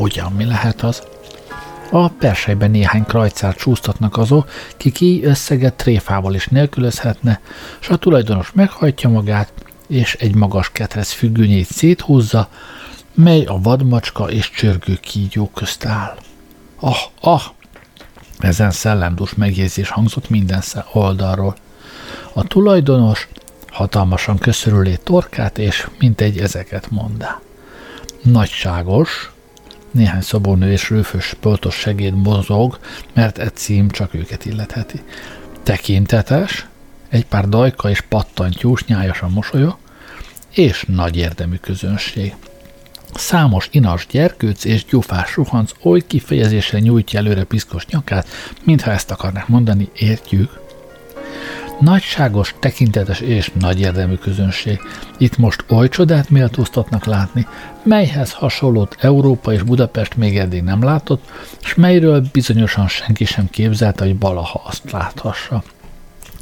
[0.00, 1.02] Ugyan mi lehet az?
[1.90, 7.40] A persejben néhány krajcát csúsztatnak azok, ki ki összeget tréfával is nélkülözhetne,
[7.78, 9.52] s a tulajdonos meghajtja magát,
[9.88, 12.48] és egy magas ketrec függőnyét széthúzza,
[13.14, 16.16] mely a vadmacska és csörgő kígyó közt áll.
[16.76, 17.42] Ah, ah!
[18.38, 21.56] Ezen szellemdús megjegyzés hangzott minden oldalról.
[22.32, 23.28] A tulajdonos
[23.70, 27.40] hatalmasan köszörülé torkát, és mintegy ezeket mondá.
[28.22, 29.30] Nagyságos,
[29.90, 32.78] néhány szobornő és rőfös poltos segéd mozog,
[33.12, 35.02] mert egy cím csak őket illetheti.
[35.62, 36.66] Tekintetes,
[37.08, 39.78] egy pár dajka és pattantyús nyájasan mosolya,
[40.50, 42.34] és nagy érdemű közönség.
[43.14, 48.28] Számos inas gyerkőc és gyufás suhanc oly kifejezésre nyújtja előre piszkos nyakát,
[48.64, 50.60] mintha ezt akarnak mondani, értjük,
[51.80, 54.80] Nagyságos, tekintetes és nagy érdemű közönség.
[55.18, 57.46] Itt most oly csodát méltóztatnak látni,
[57.82, 61.24] melyhez hasonlót Európa és Budapest még eddig nem látott,
[61.62, 65.62] és melyről bizonyosan senki sem képzelte, hogy valaha azt láthassa.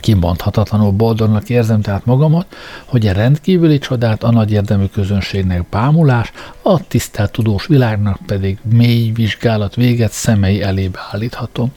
[0.01, 2.47] Kimondhatatlanul boldognak érzem tehát magamat,
[2.85, 9.11] hogy a rendkívüli csodát a nagy érdemű közönségnek bámulás, a tisztelt tudós világnak pedig mély
[9.11, 11.73] vizsgálat véget szemei elébe állíthatom.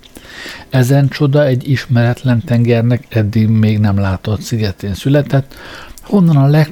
[0.70, 5.56] Ezen csoda egy ismeretlen tengernek eddig még nem látott szigetén született,
[6.04, 6.66] honnan a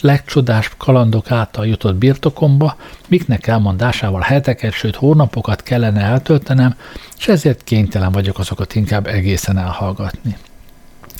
[0.00, 2.76] legcsodás kalandok által jutott birtokomba,
[3.08, 6.74] miknek elmondásával heteket, sőt hónapokat kellene eltöltenem,
[7.18, 10.36] és ezért kénytelen vagyok azokat inkább egészen elhallgatni.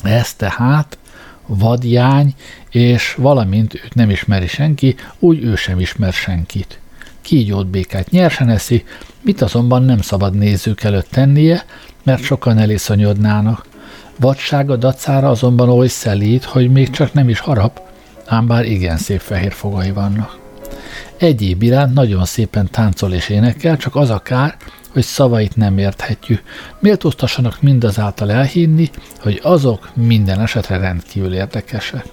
[0.02, 0.98] Ez tehát
[1.46, 2.34] vadjány,
[2.70, 6.78] és valamint őt nem ismeri senki, úgy ő sem ismer senkit.
[7.22, 8.84] Kígyót békát nyersen eszi,
[9.22, 11.64] mit azonban nem szabad nézők előtt tennie,
[12.02, 13.66] mert sokan elészonyodnának.
[14.18, 17.80] Vadsága dacára azonban oly szelít, hogy még csak nem is harap,
[18.26, 20.38] ám bár igen szép fehér fogai vannak.
[21.16, 24.56] Egyéb iránt nagyon szépen táncol és énekel, csak az a kár,
[24.92, 26.42] hogy szavait nem érthetjük.
[26.78, 32.04] Méltóztassanak mindazáltal elhinni, hogy azok minden esetre rendkívül érdekesek.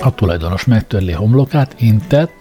[0.00, 2.32] A tulajdonos megtörli homlokát, intett,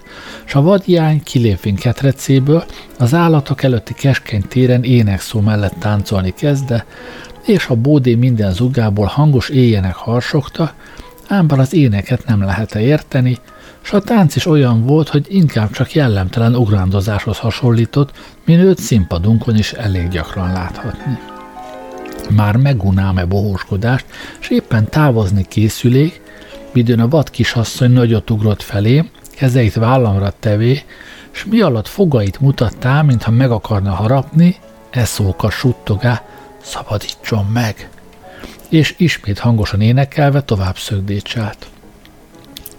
[0.46, 2.64] s a vadjány kilépvén ketrecéből
[2.98, 6.86] az állatok előtti keskeny téren énekszó mellett táncolni kezdte,
[7.46, 10.74] és a bódé minden zugából hangos éjjenek harsogta,
[11.28, 13.38] ám bár az éneket nem lehet -e érteni,
[13.82, 18.12] s a tánc is olyan volt, hogy inkább csak jellemtelen ugrándozáshoz hasonlított,
[18.46, 21.18] mint őt színpadunkon is elég gyakran láthatni.
[22.36, 24.06] Már megunám-e bohóskodást,
[24.40, 26.22] s éppen távozni készülék,
[26.72, 29.04] midőn a vad kisasszony nagyot ugrott felé,
[29.36, 30.84] kezeit vállamra tevé,
[31.32, 34.56] s mi alatt fogait mutattá, mintha meg akarna harapni,
[34.90, 36.24] eszóka suttogá,
[36.62, 37.90] szabadítson meg!
[38.70, 41.68] És ismét hangosan énekelve tovább szögdécsált.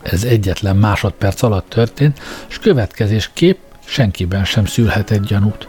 [0.03, 5.68] Ez egyetlen másodperc alatt történt, és következésképp senkiben sem szülhetett gyanút.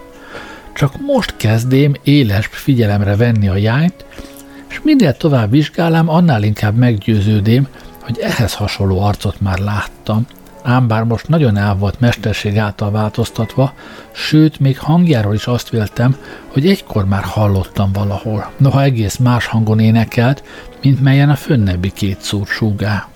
[0.74, 4.06] Csak most kezdém éles figyelemre venni a jányt,
[4.70, 7.68] és minél tovább vizsgálám, annál inkább meggyőződém,
[8.10, 10.26] hogy ehhez hasonló arcot már láttam,
[10.64, 13.74] ám bár most nagyon el volt mesterség által változtatva,
[14.12, 16.16] sőt, még hangjáról is azt véltem,
[16.48, 20.44] hogy egykor már hallottam valahol, noha egész más hangon énekelt,
[20.82, 23.08] mint melyen a fönnebbi két szúr súgá.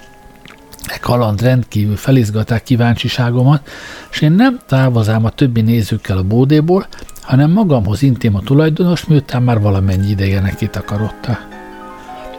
[0.86, 3.70] E kaland rendkívül felizgaták kíváncsiságomat,
[4.12, 6.88] és én nem távozám a többi nézőkkel a bódéból,
[7.22, 11.53] hanem magamhoz intém a tulajdonos, miután már valamennyi ideje neki takarodta.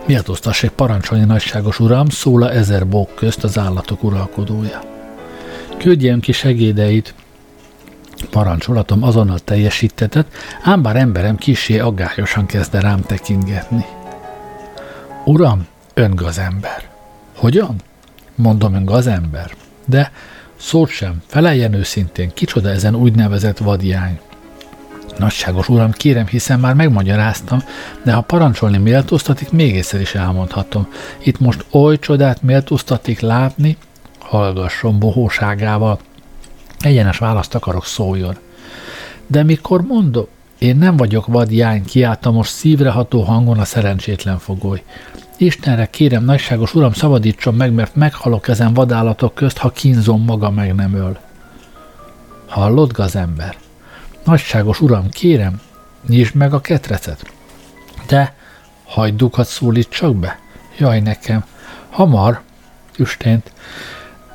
[0.07, 4.81] Méltóztassék parancsolni nagyságos uram, szól a ezer bók közt az állatok uralkodója.
[5.79, 7.15] Küldjem ki segédeit,
[8.31, 13.85] parancsolatom azonnal teljesítetett, ám bár emberem kisé aggályosan kezdte rám tekingetni.
[15.25, 16.89] Uram, ön gazember.
[17.37, 17.77] Hogyan?
[18.35, 19.51] Mondom ön gazember.
[19.85, 20.13] De
[20.57, 24.21] szót sem, feleljen őszintén, kicsoda ezen úgynevezett vadjány.
[25.19, 27.63] Nagyságos uram, kérem, hiszen már megmagyaráztam,
[28.03, 30.89] de ha parancsolni méltóztatik, még egyszer is elmondhatom.
[31.19, 33.77] Itt most oly csodát méltóztatik látni,
[34.19, 35.99] hallgasson bohóságával.
[36.79, 38.37] Egyenes választ akarok szóljon.
[39.27, 40.27] De mikor mondom,
[40.59, 44.83] én nem vagyok vadjány, kiállta most szívreható hangon a szerencsétlen fogoly.
[45.37, 50.75] Istenre kérem, nagyságos uram, szabadítson meg, mert meghalok ezen vadállatok közt, ha kínzom maga meg
[50.75, 51.19] nem öl.
[52.47, 53.57] Hallod, gazember?
[54.25, 55.61] Nagyságos uram, kérem,
[56.09, 57.33] nyisd meg a ketrecet.
[58.07, 58.35] De
[58.85, 60.39] hagydukat szólít csak be?
[60.79, 61.45] Jaj nekem,
[61.91, 62.41] hamar,
[62.99, 63.53] üstént.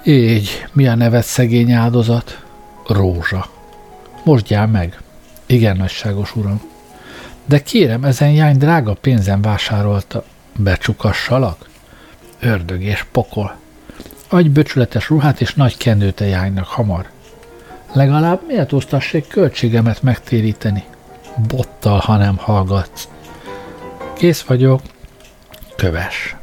[0.06, 2.43] Így, mi a nevet szegény áldozat?
[2.88, 3.49] Rózsa.
[4.24, 5.01] Most gyár meg.
[5.45, 6.61] Igen, nagyságos uram.
[7.45, 10.26] De kérem, ezen jány drága pénzen vásárolta.
[10.55, 11.70] Becsukassalak?
[12.39, 13.55] Ördög és pokol.
[14.28, 17.09] Adj böcsületes ruhát és nagy kendőt a jánynak hamar.
[17.94, 20.84] Legalább méltóztassék költségemet megtéríteni.
[21.48, 23.08] Bottal, ha nem hallgatsz.
[24.14, 24.82] Kész vagyok.
[25.76, 26.36] Köves.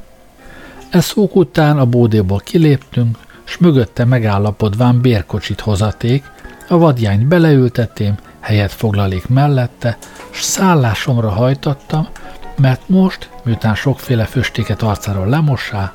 [0.90, 6.24] E szók után a bódéból kiléptünk, s mögötte megállapodván bérkocsit hozaték,
[6.68, 9.98] a vadjányt beleültetém, helyet foglalék mellette,
[10.30, 12.08] s szállásomra hajtattam,
[12.56, 15.92] mert most, miután sokféle föstéket arcáról lemossá,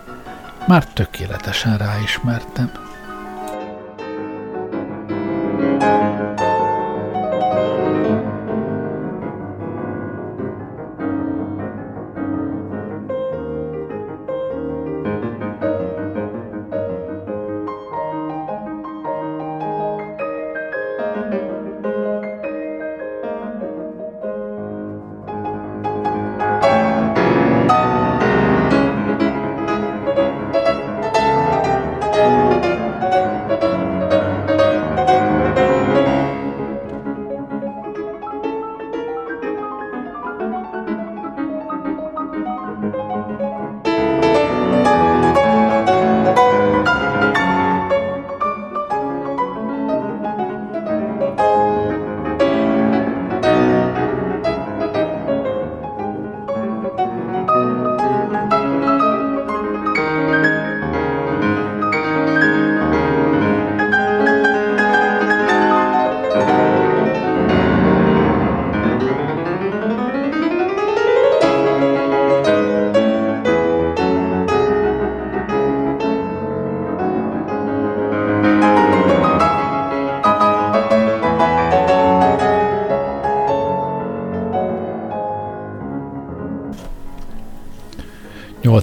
[0.68, 2.72] már tökéletesen ráismertem.
[5.62, 6.01] Thank you.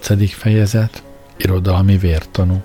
[0.08, 1.02] Nyolcadik fejezet.
[1.36, 2.62] Irodalmi vértanú.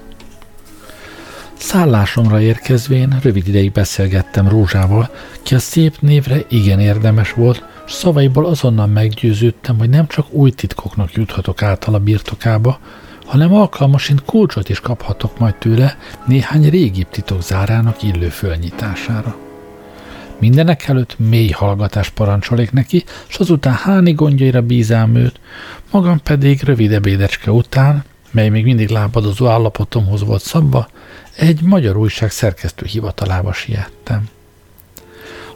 [1.53, 5.09] Szállásomra érkezvén rövid ideig beszélgettem Rózsával,
[5.41, 10.51] ki a szép névre igen érdemes volt, s szavaiból azonnal meggyőződtem, hogy nem csak új
[10.51, 12.79] titkoknak juthatok által a birtokába,
[13.25, 19.35] hanem alkalmasint kulcsot is kaphatok majd tőle néhány régi titok zárának illő fölnyitására.
[20.39, 25.39] Mindenek előtt mély hallgatás parancsolék neki, s azután háni gondjaira bízám őt,
[25.93, 30.87] magam pedig rövid ebédecske után, mely még mindig lábadozó állapotomhoz volt szabva,
[31.35, 34.29] egy magyar újság szerkesztő hivatalába siettem.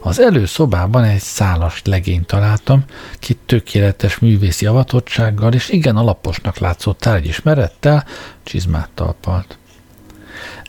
[0.01, 2.83] Az előszobában egy szálas legényt találtam,
[3.19, 8.05] ki tökéletes művészi avatottsággal és igen alaposnak látszó tárgyismerettel
[8.43, 9.57] csizmát talpalt.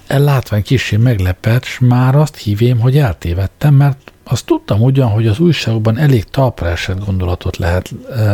[0.07, 5.39] Ellátvány kicsi meglepett, s már azt hívém, hogy eltévedtem, mert azt tudtam ugyan, hogy az
[5.39, 7.91] újságokban elég talpra esett gondolatot lehet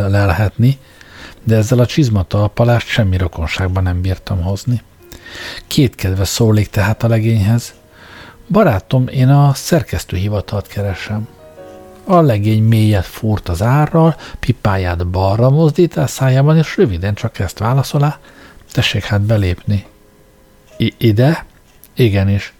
[0.07, 0.77] lelhetni,
[1.45, 4.81] de ezzel a csizmatalpalást semmi rokonságban nem bírtam hozni.
[5.67, 7.73] Két kedves szólék tehát a legényhez.
[8.49, 11.27] Barátom, én a szerkesztőhivatalt keresem.
[12.03, 18.19] A legény mélyet fúrt az árral, pipáját balra mozdít szájában, és röviden csak ezt válaszolá.
[18.71, 19.85] Tessék hát belépni.
[20.77, 21.45] I- ide?
[21.93, 22.53] Igenis.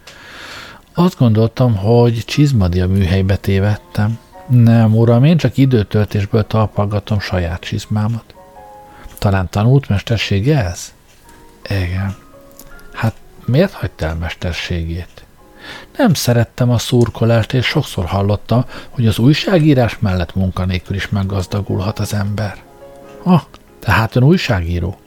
[0.94, 4.18] Azt gondoltam, hogy csizmadia műhelybe tévedtem.
[4.48, 8.35] Nem, uram, én csak időtöltésből talpalgatom saját csizmámat.
[9.18, 10.92] Talán tanult mestersége ez?
[11.68, 12.16] Igen.
[12.92, 13.14] Hát
[13.44, 15.24] miért hagyta el mesterségét?
[15.96, 22.14] Nem szerettem a szurkolást, és sokszor hallottam, hogy az újságírás mellett munkanélkül is meggazdagulhat az
[22.14, 22.56] ember.
[23.22, 23.42] Ah,
[23.80, 24.98] tehát ön újságíró?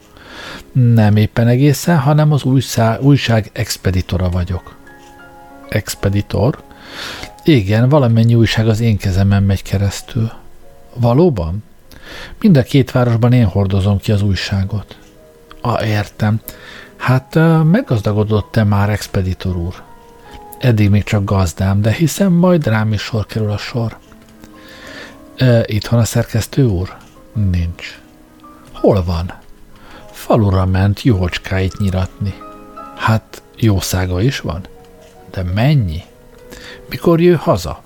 [0.71, 4.75] Nem éppen egészen, hanem az újság, újság expeditora vagyok.
[5.69, 6.63] Expeditor?
[7.43, 10.31] Igen, valamennyi újság az én kezemen megy keresztül.
[10.95, 11.63] Valóban?
[12.39, 14.97] Mind a két városban én hordozom ki az újságot.
[15.61, 16.41] A, értem.
[16.97, 19.73] Hát meggazdagodott te már, expeditor úr.
[20.59, 23.97] Eddig még csak gazdám, de hiszem majd rám is sor kerül a sor.
[25.35, 26.95] E, itt a szerkesztő úr?
[27.33, 27.99] Nincs.
[28.73, 29.33] Hol van?
[30.11, 32.33] Falura ment jócskáit nyiratni.
[32.97, 34.65] Hát jószága is van?
[35.31, 36.03] De mennyi?
[36.89, 37.81] Mikor jő haza?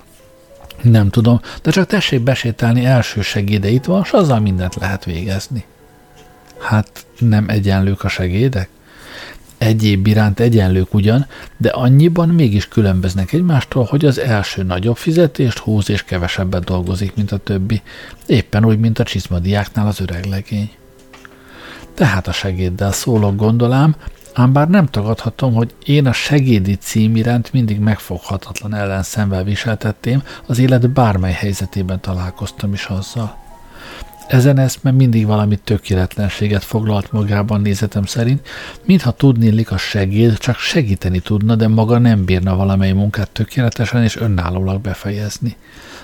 [0.84, 5.64] Nem tudom, de csak tessék besétálni első segéde itt van, s azzal mindent lehet végezni.
[6.58, 8.68] Hát nem egyenlők a segédek?
[9.58, 11.26] Egyéb iránt egyenlők ugyan,
[11.56, 17.32] de annyiban mégis különböznek egymástól, hogy az első nagyobb fizetést húz és kevesebbet dolgozik, mint
[17.32, 17.82] a többi,
[18.26, 20.70] éppen úgy, mint a csizmadiáknál az öreg legény.
[21.94, 23.94] Tehát a segéddel szólok gondolám,
[24.34, 30.58] Ám bár nem tagadhatom, hogy én a segédi cím iránt mindig megfoghatatlan ellenszemvel viseltettem, az
[30.58, 33.36] élet bármely helyzetében találkoztam is azzal.
[34.26, 38.48] Ezen eszme mindig valami tökéletlenséget foglalt magában nézetem szerint,
[38.84, 44.16] mintha tudnélik a segéd csak segíteni tudna, de maga nem bírna valamely munkát tökéletesen és
[44.16, 45.56] önállólag befejezni.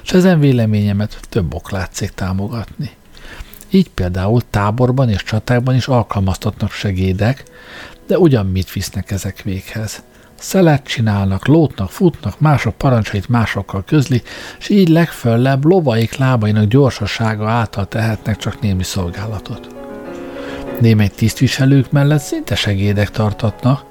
[0.04, 2.90] És ezen véleményemet több ok látszik támogatni.
[3.70, 7.44] Így például táborban és csatákban is alkalmaztatnak segédek,
[8.10, 10.02] de ugyan mit visznek ezek véghez.
[10.38, 14.22] Szelet csinálnak, lótnak, futnak, mások parancsait másokkal közli,
[14.58, 19.68] és így legföllebb lovaik lábainak gyorsasága által tehetnek csak némi szolgálatot.
[20.80, 23.84] Némely tisztviselők mellett szinte segédek tartatnak,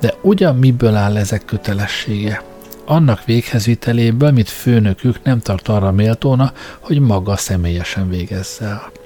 [0.00, 2.42] de ugyan miből áll ezek kötelessége?
[2.86, 8.99] Annak véghezviteléből, mit főnökük nem tart arra méltóna, hogy maga személyesen végezze el.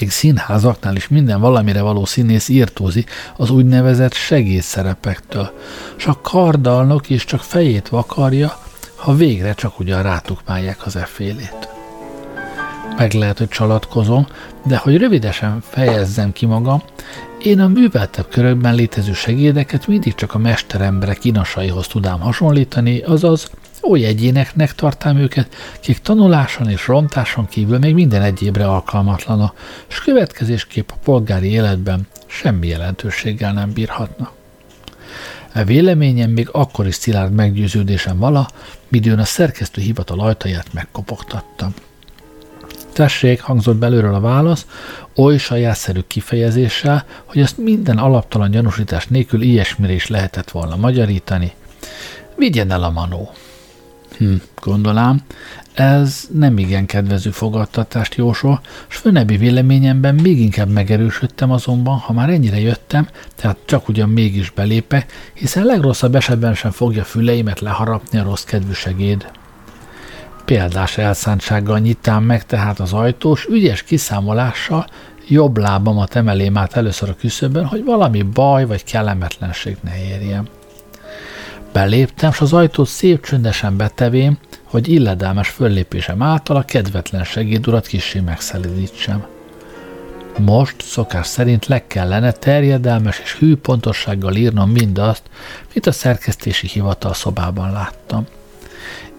[0.00, 5.50] Még színházaknál is minden valamire való színész írtózik az úgynevezett segédszerepektől,
[5.96, 8.58] s a kardalnok is csak fejét vakarja,
[8.94, 11.68] ha végre csak ugyan rátukmálják az effélét.
[12.96, 14.26] Meg lehet, hogy csalatkozom,
[14.64, 16.82] de hogy rövidesen fejezzem ki magam,
[17.46, 23.50] én a műveltebb körökben létező segédeket mindig csak a mesteremberek inasaihoz tudám hasonlítani, azaz
[23.82, 29.52] oly egyéneknek tartám őket, kik tanuláson és rontáson kívül még minden egyébre alkalmatlana,
[29.88, 34.32] és következésképp a polgári életben semmi jelentőséggel nem bírhatna.
[35.52, 38.48] E véleményem még akkor is szilárd meggyőződésem vala,
[38.88, 41.74] midőn a szerkesztő hivatal ajtaját megkopogtattam.
[42.96, 44.66] Tessék, hangzott belőről a válasz,
[45.16, 51.52] oly sajátszerű kifejezéssel, hogy azt minden alaptalan gyanúsítás nélkül ilyesmire is lehetett volna magyarítani.
[52.36, 53.30] Vigyen el a manó!
[54.16, 55.22] Hm, gondolám,
[55.74, 62.30] ez nem igen kedvező fogadtatást jósol, s főnebbi véleményemben még inkább megerősödtem azonban, ha már
[62.30, 68.22] ennyire jöttem, tehát csak ugyan mégis belépe, hiszen legrosszabb esetben sem fogja füleimet leharapni a
[68.22, 69.26] rossz kedvű segéd.
[70.46, 74.86] Példás elszántsággal nyitám meg tehát az ajtós, ügyes kiszámolással
[75.28, 80.46] jobb lábamat emelém át először a küszöbön, hogy valami baj vagy kellemetlenség ne érjem.
[81.72, 88.20] Beléptem, s az ajtót szép csöndesen betevém, hogy illedelmes föllépésem által a kedvetlen segédurat kissé
[88.20, 89.26] megszelidítsem.
[90.38, 95.22] Most szokás szerint le kellene terjedelmes és hű pontossággal írnom mindazt,
[95.74, 98.26] mit a szerkesztési hivatal szobában láttam.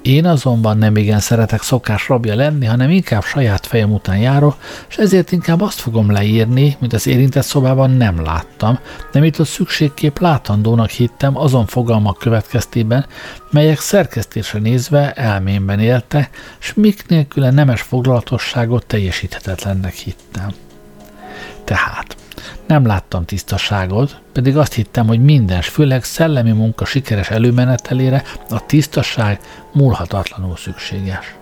[0.01, 4.55] Én azonban nem igen szeretek szokás rabja lenni, hanem inkább saját fejem után járok,
[4.89, 8.79] és ezért inkább azt fogom leírni, mint az érintett szobában nem láttam,
[9.11, 13.05] de mit ott szükségképp látandónak hittem azon fogalmak következtében,
[13.51, 16.29] melyek szerkesztésre nézve elmémben élte,
[16.59, 20.49] és mik nélküle nemes foglalatosságot teljesíthetetlennek hittem.
[21.63, 22.17] Tehát,
[22.67, 29.39] nem láttam tisztaságot, pedig azt hittem, hogy minden, főleg szellemi munka sikeres előmenetelére a tisztaság
[29.71, 31.35] múlhatatlanul szükséges.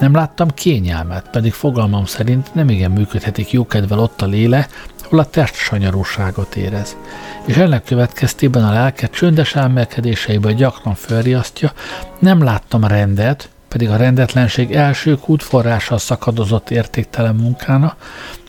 [0.00, 4.68] Nem láttam kényelmet, pedig fogalmam szerint nem igen működhetik jókedvel ott a léle,
[5.04, 6.96] ahol a test sanyarúságot érez.
[7.44, 11.72] És ennek következtében a lelket csöndes elmelkedéseiből gyakran felriasztja,
[12.18, 17.96] nem láttam rendet, pedig a rendetlenség első kútforrással szakadozott értéktelen munkána,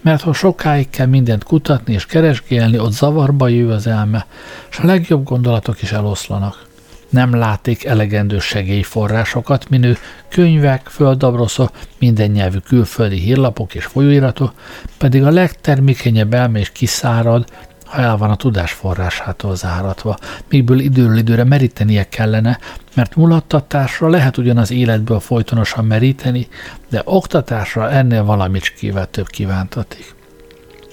[0.01, 4.25] mert ha sokáig kell mindent kutatni és keresgélni, ott zavarba jő az elme,
[4.69, 6.65] és a legjobb gondolatok is eloszlanak.
[7.09, 9.97] Nem láték elegendő segélyforrásokat, minő
[10.29, 14.53] könyvek, földabroszok, minden nyelvű külföldi hírlapok és folyóiratok,
[14.97, 17.45] pedig a legtermékenyebb elme is kiszárad,
[17.87, 20.17] ha el van a tudás forrásától záratva,
[20.49, 22.59] mígből időről időre merítenie kellene,
[22.95, 26.47] mert mulattatásra lehet ugyan az életből folytonosan meríteni,
[26.89, 30.15] de oktatásra ennél valamicskével több kívántatik.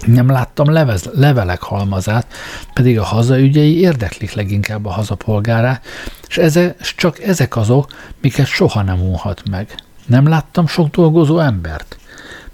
[0.07, 2.27] Nem láttam levez, levelek halmazát,
[2.73, 5.85] pedig a hazaügyei érdeklik leginkább a hazapolgárát,
[6.29, 9.75] és, eze, csak ezek azok, miket soha nem unhat meg.
[10.07, 11.99] Nem láttam sok dolgozó embert,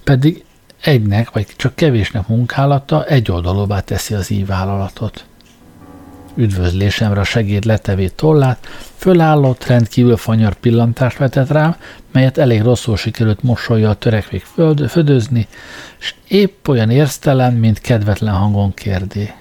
[0.04, 0.44] pedig
[0.80, 5.24] egynek vagy csak kevésnek munkálata egyoldalúvá teszi az ívállalatot.
[6.34, 8.66] Üdvözlésemre a segéd letevé tollát,
[8.96, 11.76] fölállott, rendkívül fanyar pillantást vetett rám,
[12.12, 15.48] melyet elég rosszul sikerült mosolyjal törekvék föld, födözni,
[15.98, 19.32] és épp olyan érztelen, mint kedvetlen hangon kérdé.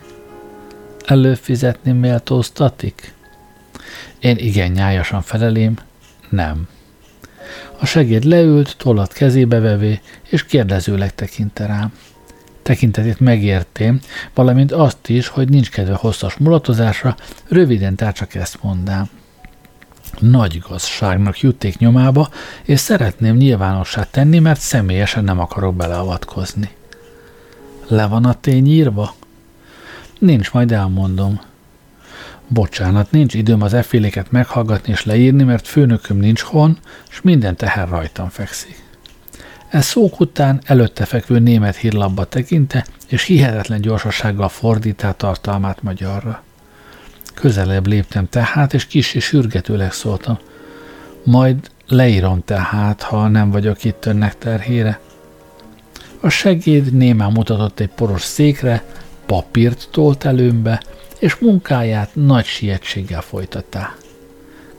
[1.06, 3.14] Előfizetni méltóztatik?
[4.20, 5.78] Én igen nyájasan felelém,
[6.30, 6.68] nem.
[7.78, 11.94] A segéd leült, tollat kezébe vevé, és kérdezőleg tekinte rám.
[12.62, 14.00] Tekintetét megértém,
[14.34, 17.16] valamint azt is, hogy nincs kedve hosszas mulatozásra,
[17.48, 19.10] röviden tehát csak ezt mondám.
[20.20, 22.30] Nagy gazságnak jutték nyomába,
[22.64, 26.70] és szeretném nyilvánossá tenni, mert személyesen nem akarok beleavatkozni.
[27.88, 29.16] Le van a tény írva?
[30.20, 31.42] Nincs, majd elmondom.
[32.52, 36.78] Bocsánat, nincs időm az efféléket meghallgatni és leírni, mert főnököm nincs hon,
[37.10, 38.84] és minden teher rajtam fekszik.
[39.70, 46.44] Ez szók után előtte fekvő német hírlapba tekinte, és hihetetlen gyorsasággal fordítá tartalmát magyarra.
[47.34, 50.38] Közelebb léptem tehát, és kis és sürgetőleg szóltam.
[51.24, 55.00] Majd leírom tehát, ha nem vagyok itt önnek terhére.
[56.20, 58.84] A segéd némán mutatott egy poros székre,
[59.26, 60.82] papírt tolt előmbe,
[61.20, 63.96] és munkáját nagy sietséggel folytatta.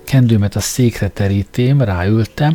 [0.04, 2.52] Kendőmet a székre terítém, ráültem,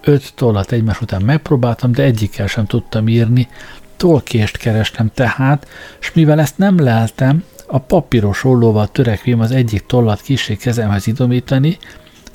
[0.00, 3.48] öt tollat egymás után megpróbáltam, de egyikkel sem tudtam írni,
[3.96, 5.68] tolkést kerestem tehát,
[6.00, 11.78] és mivel ezt nem leltem, a papíros ollóval törekvém az egyik tollat kisé kezemhez idomítani,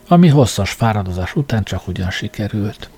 [0.08, 2.90] ami hosszas fáradozás után csak ugyan sikerült.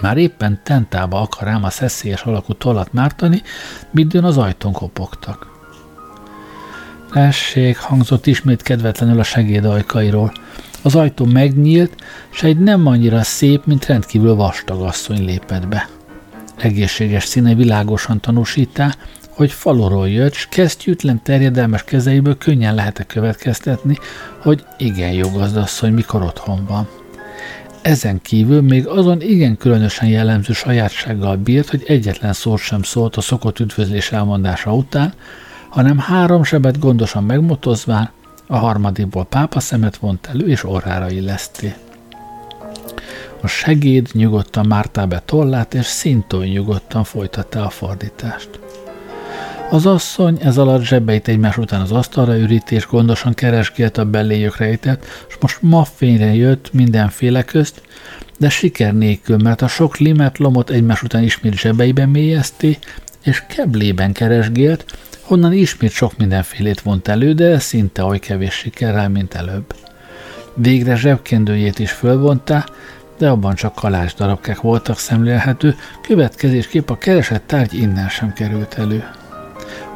[0.00, 3.42] Már éppen tentába akar rám a szeszélyes alakú tollat mártani,
[3.90, 5.57] midőn az ajtón kopogtak.
[7.12, 10.32] Tessék, hangzott ismét kedvetlenül a segéd ajkairól.
[10.82, 11.94] Az ajtó megnyílt,
[12.32, 15.88] és egy nem annyira szép, mint rendkívül vastag asszony lépett be.
[16.56, 18.94] Egészséges színe világosan tanúsítá,
[19.28, 23.98] hogy faluról jött, s kesztyűtlen terjedelmes kezeiből könnyen lehet következtetni,
[24.42, 26.88] hogy igen jó gazdasszony mikor otthon van.
[27.82, 33.20] Ezen kívül még azon igen különösen jellemző sajátsággal bírt, hogy egyetlen szót sem szólt a
[33.20, 35.14] szokott üdvözlés elmondása után,
[35.78, 38.10] hanem három sebet gondosan megmotozván,
[38.46, 41.74] a harmadikból pápa szemet vont elő és orrára illeszti.
[43.40, 48.48] A segéd nyugodtan mártá be tollát, és szintúgy nyugodtan folytatta a fordítást.
[49.70, 54.56] Az asszony ez alatt zsebeit egymás után az asztalra üríti, és gondosan keresgélt a beléjük
[54.56, 57.82] rejtett, és most ma fényre jött mindenféle közt,
[58.38, 62.78] de siker nélkül, mert a sok limet lomot egymás után ismét zsebeiben mélyezti,
[63.22, 64.84] és keblében keresgélt,
[65.28, 69.74] honnan ismét sok mindenfélét vont elő, de szinte oly kevés sikerrel, mint előbb.
[70.54, 72.64] Végre zsebkendőjét is fölvonta,
[73.18, 79.04] de abban csak kalács darabkák voltak szemlélhető, következésképp a keresett tárgy innen sem került elő.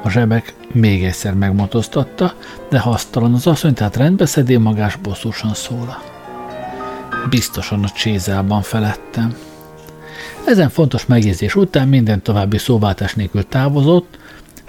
[0.02, 2.34] A zsebek még egyszer megmotoztatta,
[2.70, 6.02] de hasztalan az asszony, tehát rendbeszedé magás bosszúsan szóla.
[7.30, 9.36] Biztosan a csézában felettem.
[10.44, 14.20] Ezen fontos megjegyzés után minden további szóváltás nélkül távozott,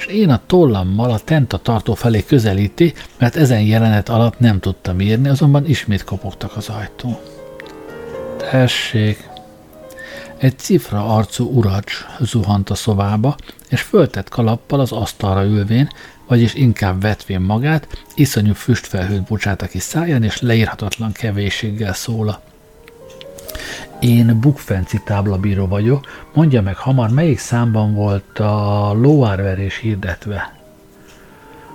[0.08, 5.00] és én a tollammal a tenta tartó felé közelíti, mert ezen jelenet alatt nem tudtam
[5.00, 7.22] írni, azonban ismét kopogtak az ajtó.
[8.38, 9.30] Tessék!
[10.38, 13.36] Egy cifra arcú uracs zuhant a szobába,
[13.70, 15.90] és föltett kalappal az asztalra ülvén,
[16.28, 22.42] vagyis inkább vetvén magát, iszonyú füstfelhőt bocsát a kis száján, és leírhatatlan kevéséggel szóla.
[24.00, 30.62] Én bukfenci táblabíró vagyok, mondja meg hamar, melyik számban volt a lóárverés hirdetve.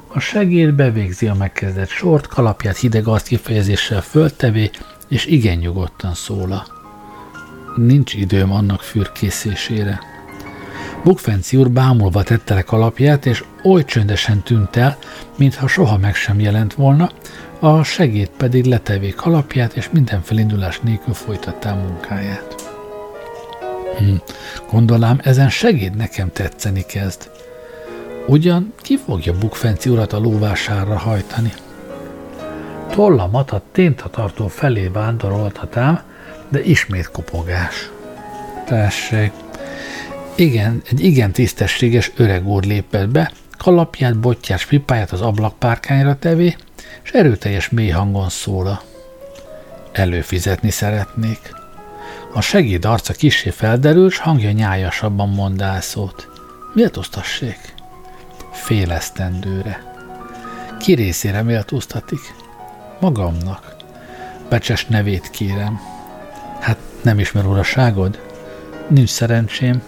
[0.09, 4.71] A segéd bevégzi a megkezdett sort, kalapját hideg azt kifejezéssel föltevé,
[5.09, 6.67] és igen nyugodtan szóla.
[7.77, 10.01] Nincs időm annak fürkészésére.
[11.05, 14.97] Bukfenci úr bámulva tette le kalapját, és oly csöndesen tűnt el,
[15.37, 17.11] mintha soha meg sem jelent volna,
[17.61, 22.55] a segéd pedig letevé kalapját, és minden felindulás nélkül folytatta a munkáját.
[23.99, 24.15] Hm,
[24.71, 27.31] gondolám, ezen segéd nekem tetszeni kezd.
[28.27, 31.53] Ugyan ki fogja Bukfenci urat a lóvásárra hajtani?
[32.91, 36.01] Tollamat a téntatartó felé vándoroltatám,
[36.49, 37.91] de ismét kopogás.
[38.67, 39.33] Tessék.
[40.35, 46.57] Igen, egy igen tisztességes öreg úr lépett be, kalapját, botját, pipáját az ablakpárkányra tevé,
[47.03, 48.83] és erőteljes mély hangon szóla.
[49.93, 51.57] Előfizetni szeretnék.
[52.33, 56.29] A segéd arca kisé felderül, s hangja nyájasabban mond szót.
[56.75, 57.75] Méltóztassék?
[58.53, 59.83] Félesztendőre.
[60.79, 62.35] Ki részére méltóztatik?
[63.01, 63.77] Magamnak.
[64.49, 65.81] Becses nevét kérem.
[66.61, 68.21] Hát nem ismer uraságod?
[68.89, 69.83] Nincs szerencsém.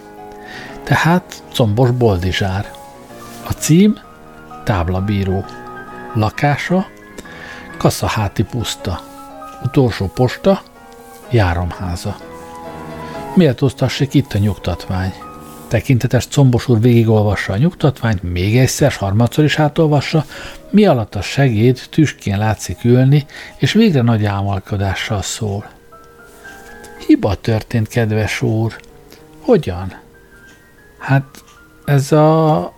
[0.83, 2.71] Tehát combos boldizsár.
[3.47, 3.99] A cím
[4.63, 5.45] táblabíró.
[6.13, 6.87] Lakása
[7.77, 9.01] Kaszaháti puszta.
[9.63, 10.61] Utolsó posta
[11.29, 12.17] Járomháza.
[13.35, 15.13] Méltóztassék itt a nyugtatvány.
[15.67, 20.25] Tekintetes combos úr végigolvassa a nyugtatványt, még egyszer, harmadszor is átolvassa,
[20.69, 23.25] mi alatt a segéd tüskén látszik ülni,
[23.57, 25.69] és végre nagy álmalkodással szól.
[27.07, 28.75] Hiba történt, kedves úr.
[29.39, 29.93] Hogyan?
[30.99, 31.25] Hát
[31.85, 32.73] ez a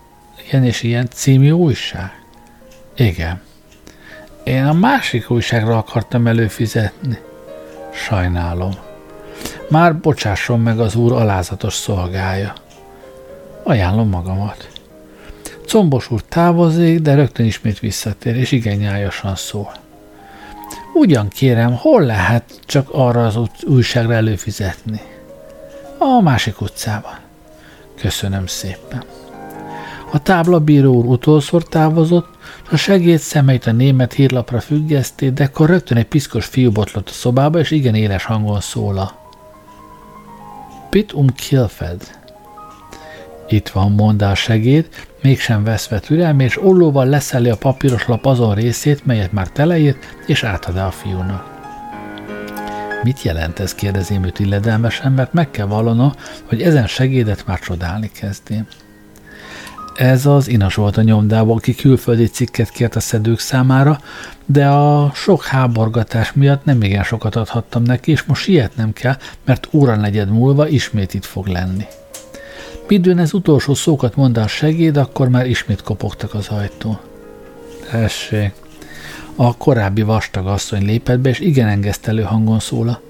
[0.50, 2.23] ilyen és ilyen című újság?
[2.96, 3.40] Igen.
[4.44, 7.18] Én a másik újságra akartam előfizetni.
[7.92, 8.72] Sajnálom.
[9.68, 12.52] Már bocsásson meg az úr alázatos szolgája.
[13.62, 14.68] Ajánlom magamat.
[15.66, 19.72] Combos úr távozik, de rögtön ismét visszatér, és igen nyájasan szól.
[20.94, 25.00] Ugyan kérem, hol lehet csak arra az újságra előfizetni?
[25.98, 27.18] A másik utcában.
[28.00, 29.04] Köszönöm szépen.
[30.14, 32.28] A táblabíró úr utolszor távozott,
[32.64, 37.08] és a segéd szemeit a német hírlapra függeszté, de akkor rögtön egy piszkos fiú botlott
[37.08, 39.30] a szobába, és igen éles hangon szóla.
[40.90, 42.18] Pit um Kilfed.
[43.48, 44.88] Itt van, mondta a segéd,
[45.22, 50.42] mégsem veszve türelmi, és ollóval leszeli a papíros lap azon részét, melyet már teleírt, és
[50.42, 51.52] átad a fiúnak.
[53.02, 56.12] Mit jelent ez, kérdezém őt illedelmesen, mert meg kell vallanom,
[56.44, 58.66] hogy ezen segédet már csodálni kezdém.
[59.94, 64.00] Ez az Inas volt a nyomdában, aki külföldi cikket kért a szedők számára,
[64.46, 69.68] de a sok háborgatás miatt nem igen sokat adhattam neki, és most sietnem kell, mert
[69.72, 71.84] óra negyed múlva ismét itt fog lenni.
[72.88, 77.00] Midőn ez utolsó szókat mond a segéd, akkor már ismét kopogtak az ajtó.
[77.90, 78.52] Tessék.
[79.36, 83.00] A korábbi vastag asszony lépett be, és igen engesztelő hangon szóla.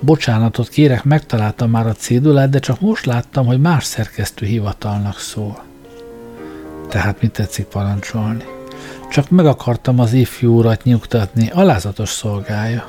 [0.00, 5.63] Bocsánatot kérek, megtaláltam már a cédulát, de csak most láttam, hogy más szerkesztő hivatalnak szól.
[6.94, 8.44] Tehát mit tetszik parancsolni?
[9.10, 12.88] Csak meg akartam az ifjú urat nyugtatni, alázatos szolgája.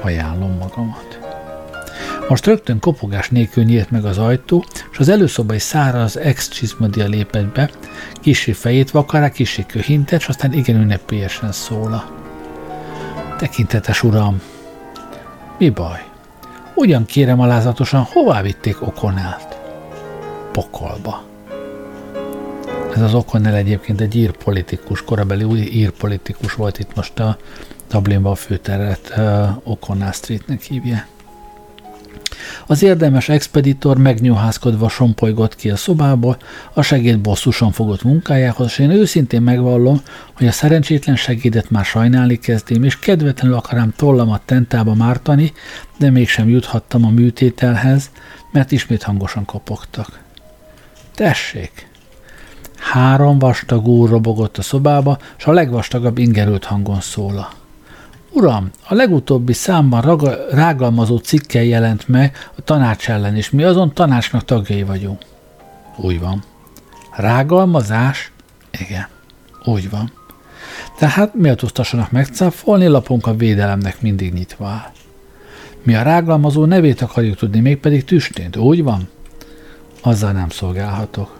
[0.00, 1.18] Ajánlom magamat.
[2.28, 7.52] Most rögtön kopogás nélkül nyílt meg az ajtó, és az előszobai száraz ex csizmadia lépett
[7.52, 7.70] be,
[8.20, 12.10] kisi fejét vakará, kisi köhintet, és aztán igen ünnepélyesen szóla.
[13.36, 14.42] Tekintetes uram,
[15.58, 16.04] mi baj?
[16.74, 19.58] Ugyan kérem alázatosan, hová vitték Okonelt?
[20.52, 21.27] Pokolba.
[22.94, 27.38] Ez az O'Connell egyébként egy írpolitikus, korabeli új írpolitikus volt itt most a
[27.88, 29.12] Dublinban a főteret
[29.64, 31.06] O'Connell Streetnek hívja.
[32.66, 36.36] Az érdemes expeditor megnyúhászkodva sompolygott ki a szobából,
[36.72, 40.00] a segéd bosszusan fogott munkájához, és én őszintén megvallom,
[40.32, 45.52] hogy a szerencsétlen segédet már sajnálni kezdém, és kedvetlenül akarám tollamat tentába mártani,
[45.98, 48.10] de mégsem juthattam a műtételhez,
[48.52, 50.20] mert ismét hangosan kopogtak.
[51.14, 51.88] Tessék!
[52.78, 57.50] Három vastag úr robogott a szobába, és a legvastagabb ingerült hangon szóla.
[58.30, 63.94] Uram, a legutóbbi számban raga, rágalmazó cikkel jelent meg a tanács ellen, és mi azon
[63.94, 65.22] tanácsnak tagjai vagyunk.
[65.96, 66.44] Úgy van.
[67.16, 68.32] Rágalmazás?
[68.80, 69.06] Igen.
[69.64, 70.12] Úgy van.
[70.98, 74.92] Tehát méltóztassanak megcáfolni, lapunk a védelemnek mindig nyitva áll.
[75.82, 78.56] Mi a rágalmazó nevét akarjuk tudni, mégpedig tüstént.
[78.56, 79.08] Úgy van?
[80.00, 81.37] Azzal nem szolgálhatok.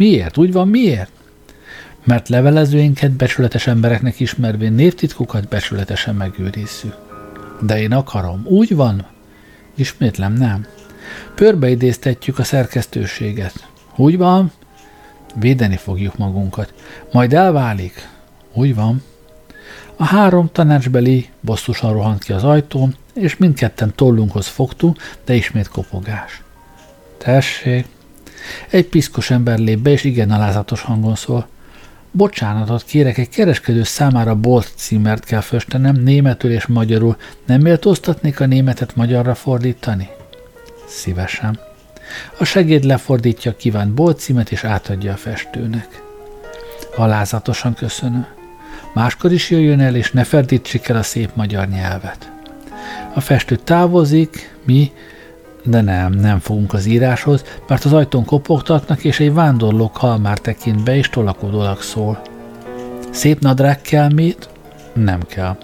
[0.00, 0.36] Miért?
[0.36, 1.10] Úgy van, miért?
[2.04, 6.96] Mert levelezőinket becsületes embereknek ismervén névtitkokat becsületesen megőrizzük.
[7.60, 8.42] De én akarom.
[8.44, 9.06] Úgy van?
[9.74, 10.66] Ismétlem, nem.
[11.34, 13.68] Pörbeidéztetjük a szerkesztőséget.
[13.96, 14.52] Úgy van?
[15.34, 16.74] Védeni fogjuk magunkat.
[17.12, 18.08] Majd elválik.
[18.52, 19.02] Úgy van.
[19.96, 26.42] A három tanácsbeli bosszusan rohant ki az ajtón, és mindketten tollunkhoz fogtunk, de ismét kopogás.
[27.18, 27.98] Tessék!
[28.70, 31.48] Egy piszkos ember lép be, és igen alázatos hangon szól.
[32.10, 37.16] Bocsánatot kérek, egy kereskedő számára bolt címert kell föstenem, németül és magyarul.
[37.46, 40.08] Nem méltóztatnék a németet magyarra fordítani?
[40.88, 41.58] Szívesen.
[42.38, 46.02] A segéd lefordítja a kívánt bolt címet, és átadja a festőnek.
[46.96, 48.26] Alázatosan köszönöm.
[48.94, 52.30] Máskor is jöjjön el, és ne ferdítsék el a szép magyar nyelvet.
[53.14, 54.92] A festő távozik, mi,
[55.64, 60.82] de nem, nem fogunk az íráshoz, mert az ajtón kopogtatnak, és egy vándorló kalmár tekint
[60.82, 62.20] be, és tolakodólag szól.
[63.10, 64.48] Szép nadrág kell mit?
[64.92, 65.56] Nem kell.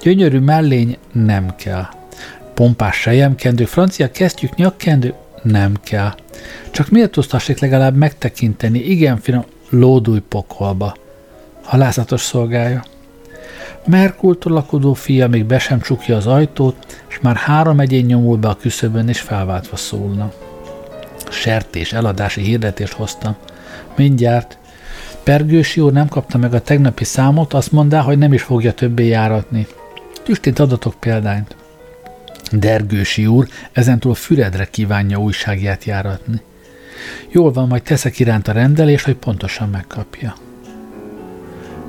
[0.00, 0.96] Gyönyörű mellény?
[1.12, 1.86] Nem kell.
[2.54, 5.14] Pompás sejemkendő, francia kesztyűk, nyakkendő?
[5.42, 6.14] Nem kell.
[6.70, 10.96] Csak méltóztassék legalább megtekinteni, igen finom, lódulj pokolba.
[11.62, 12.84] Halázatos szolgája.
[13.86, 18.48] Merkultól lakodó fia még be sem csukja az ajtót, és már három egyén nyomul be
[18.48, 20.32] a küszöbön, és felváltva szólna.
[21.30, 23.36] Sertés, eladási hirdetést hoztam.
[23.96, 24.58] Mindjárt.
[25.22, 29.06] Pergősi úr nem kapta meg a tegnapi számot, azt mondta, hogy nem is fogja többé
[29.06, 29.66] járatni.
[30.22, 31.56] Tüstét adatok példányt.
[32.52, 36.40] Dergősi úr ezentúl Füredre kívánja újságját járatni.
[37.28, 40.34] Jól van, majd teszek iránt a rendelés, hogy pontosan megkapja.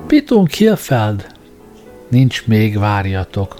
[0.06, 1.26] Piton Kielfeld,
[2.08, 3.58] Nincs még, várjatok.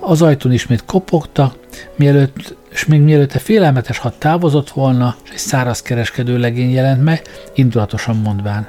[0.00, 1.56] Az ajtón ismét kopogtak,
[1.96, 7.04] mielőtt, és még mielőtt a félelmetes hat távozott volna, és egy száraz kereskedő legény jelent
[7.04, 7.22] meg,
[7.54, 8.68] indulatosan mondván.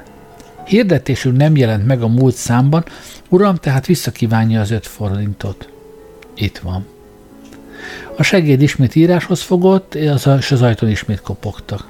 [0.64, 2.84] Hirdetésünk nem jelent meg a múlt számban,
[3.28, 5.68] uram, tehát visszakívánja az öt forintot.
[6.34, 6.86] Itt van.
[8.16, 11.88] A segéd ismét íráshoz fogott, és az ajtón ismét kopogtak.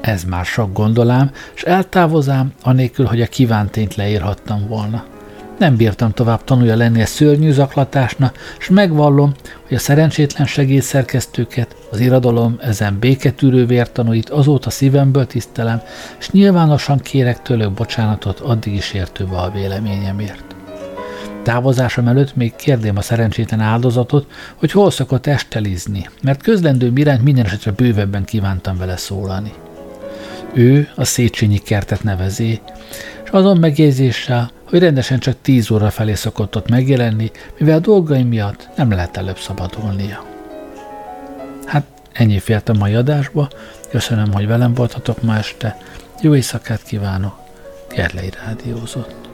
[0.00, 5.04] Ez már sok gondolám, és eltávozám, anélkül, hogy a kívántényt leírhattam volna.
[5.58, 9.32] Nem bírtam tovább tanulja lenni a szörnyű zaklatásnak, és megvallom,
[9.66, 15.82] hogy a szerencsétlen segédszerkesztőket, az irodalom ezen béketűrő vértanúit azóta szívemből tisztelem,
[16.18, 20.44] és nyilvánosan kérek tőlük bocsánatot addig is értőbe a véleményemért.
[21.42, 27.44] Távozásom előtt még kérdém a szerencsétlen áldozatot, hogy hol szokott estelizni, mert közlendő iránt minden
[27.44, 29.52] esetre bővebben kívántam vele szólani.
[30.52, 32.60] Ő a Széchenyi kertet nevezi,
[33.24, 38.28] és azon megjegyzéssel, hogy rendesen csak 10 óra felé szokott ott megjelenni, mivel a dolgaim
[38.28, 40.24] miatt nem lehet előbb szabadulnia.
[41.66, 43.48] Hát ennyi fért a mai adásba,
[43.90, 45.76] köszönöm, hogy velem voltatok ma este,
[46.20, 47.34] jó éjszakát kívánok,
[47.94, 49.27] Gerlei Rádiózott.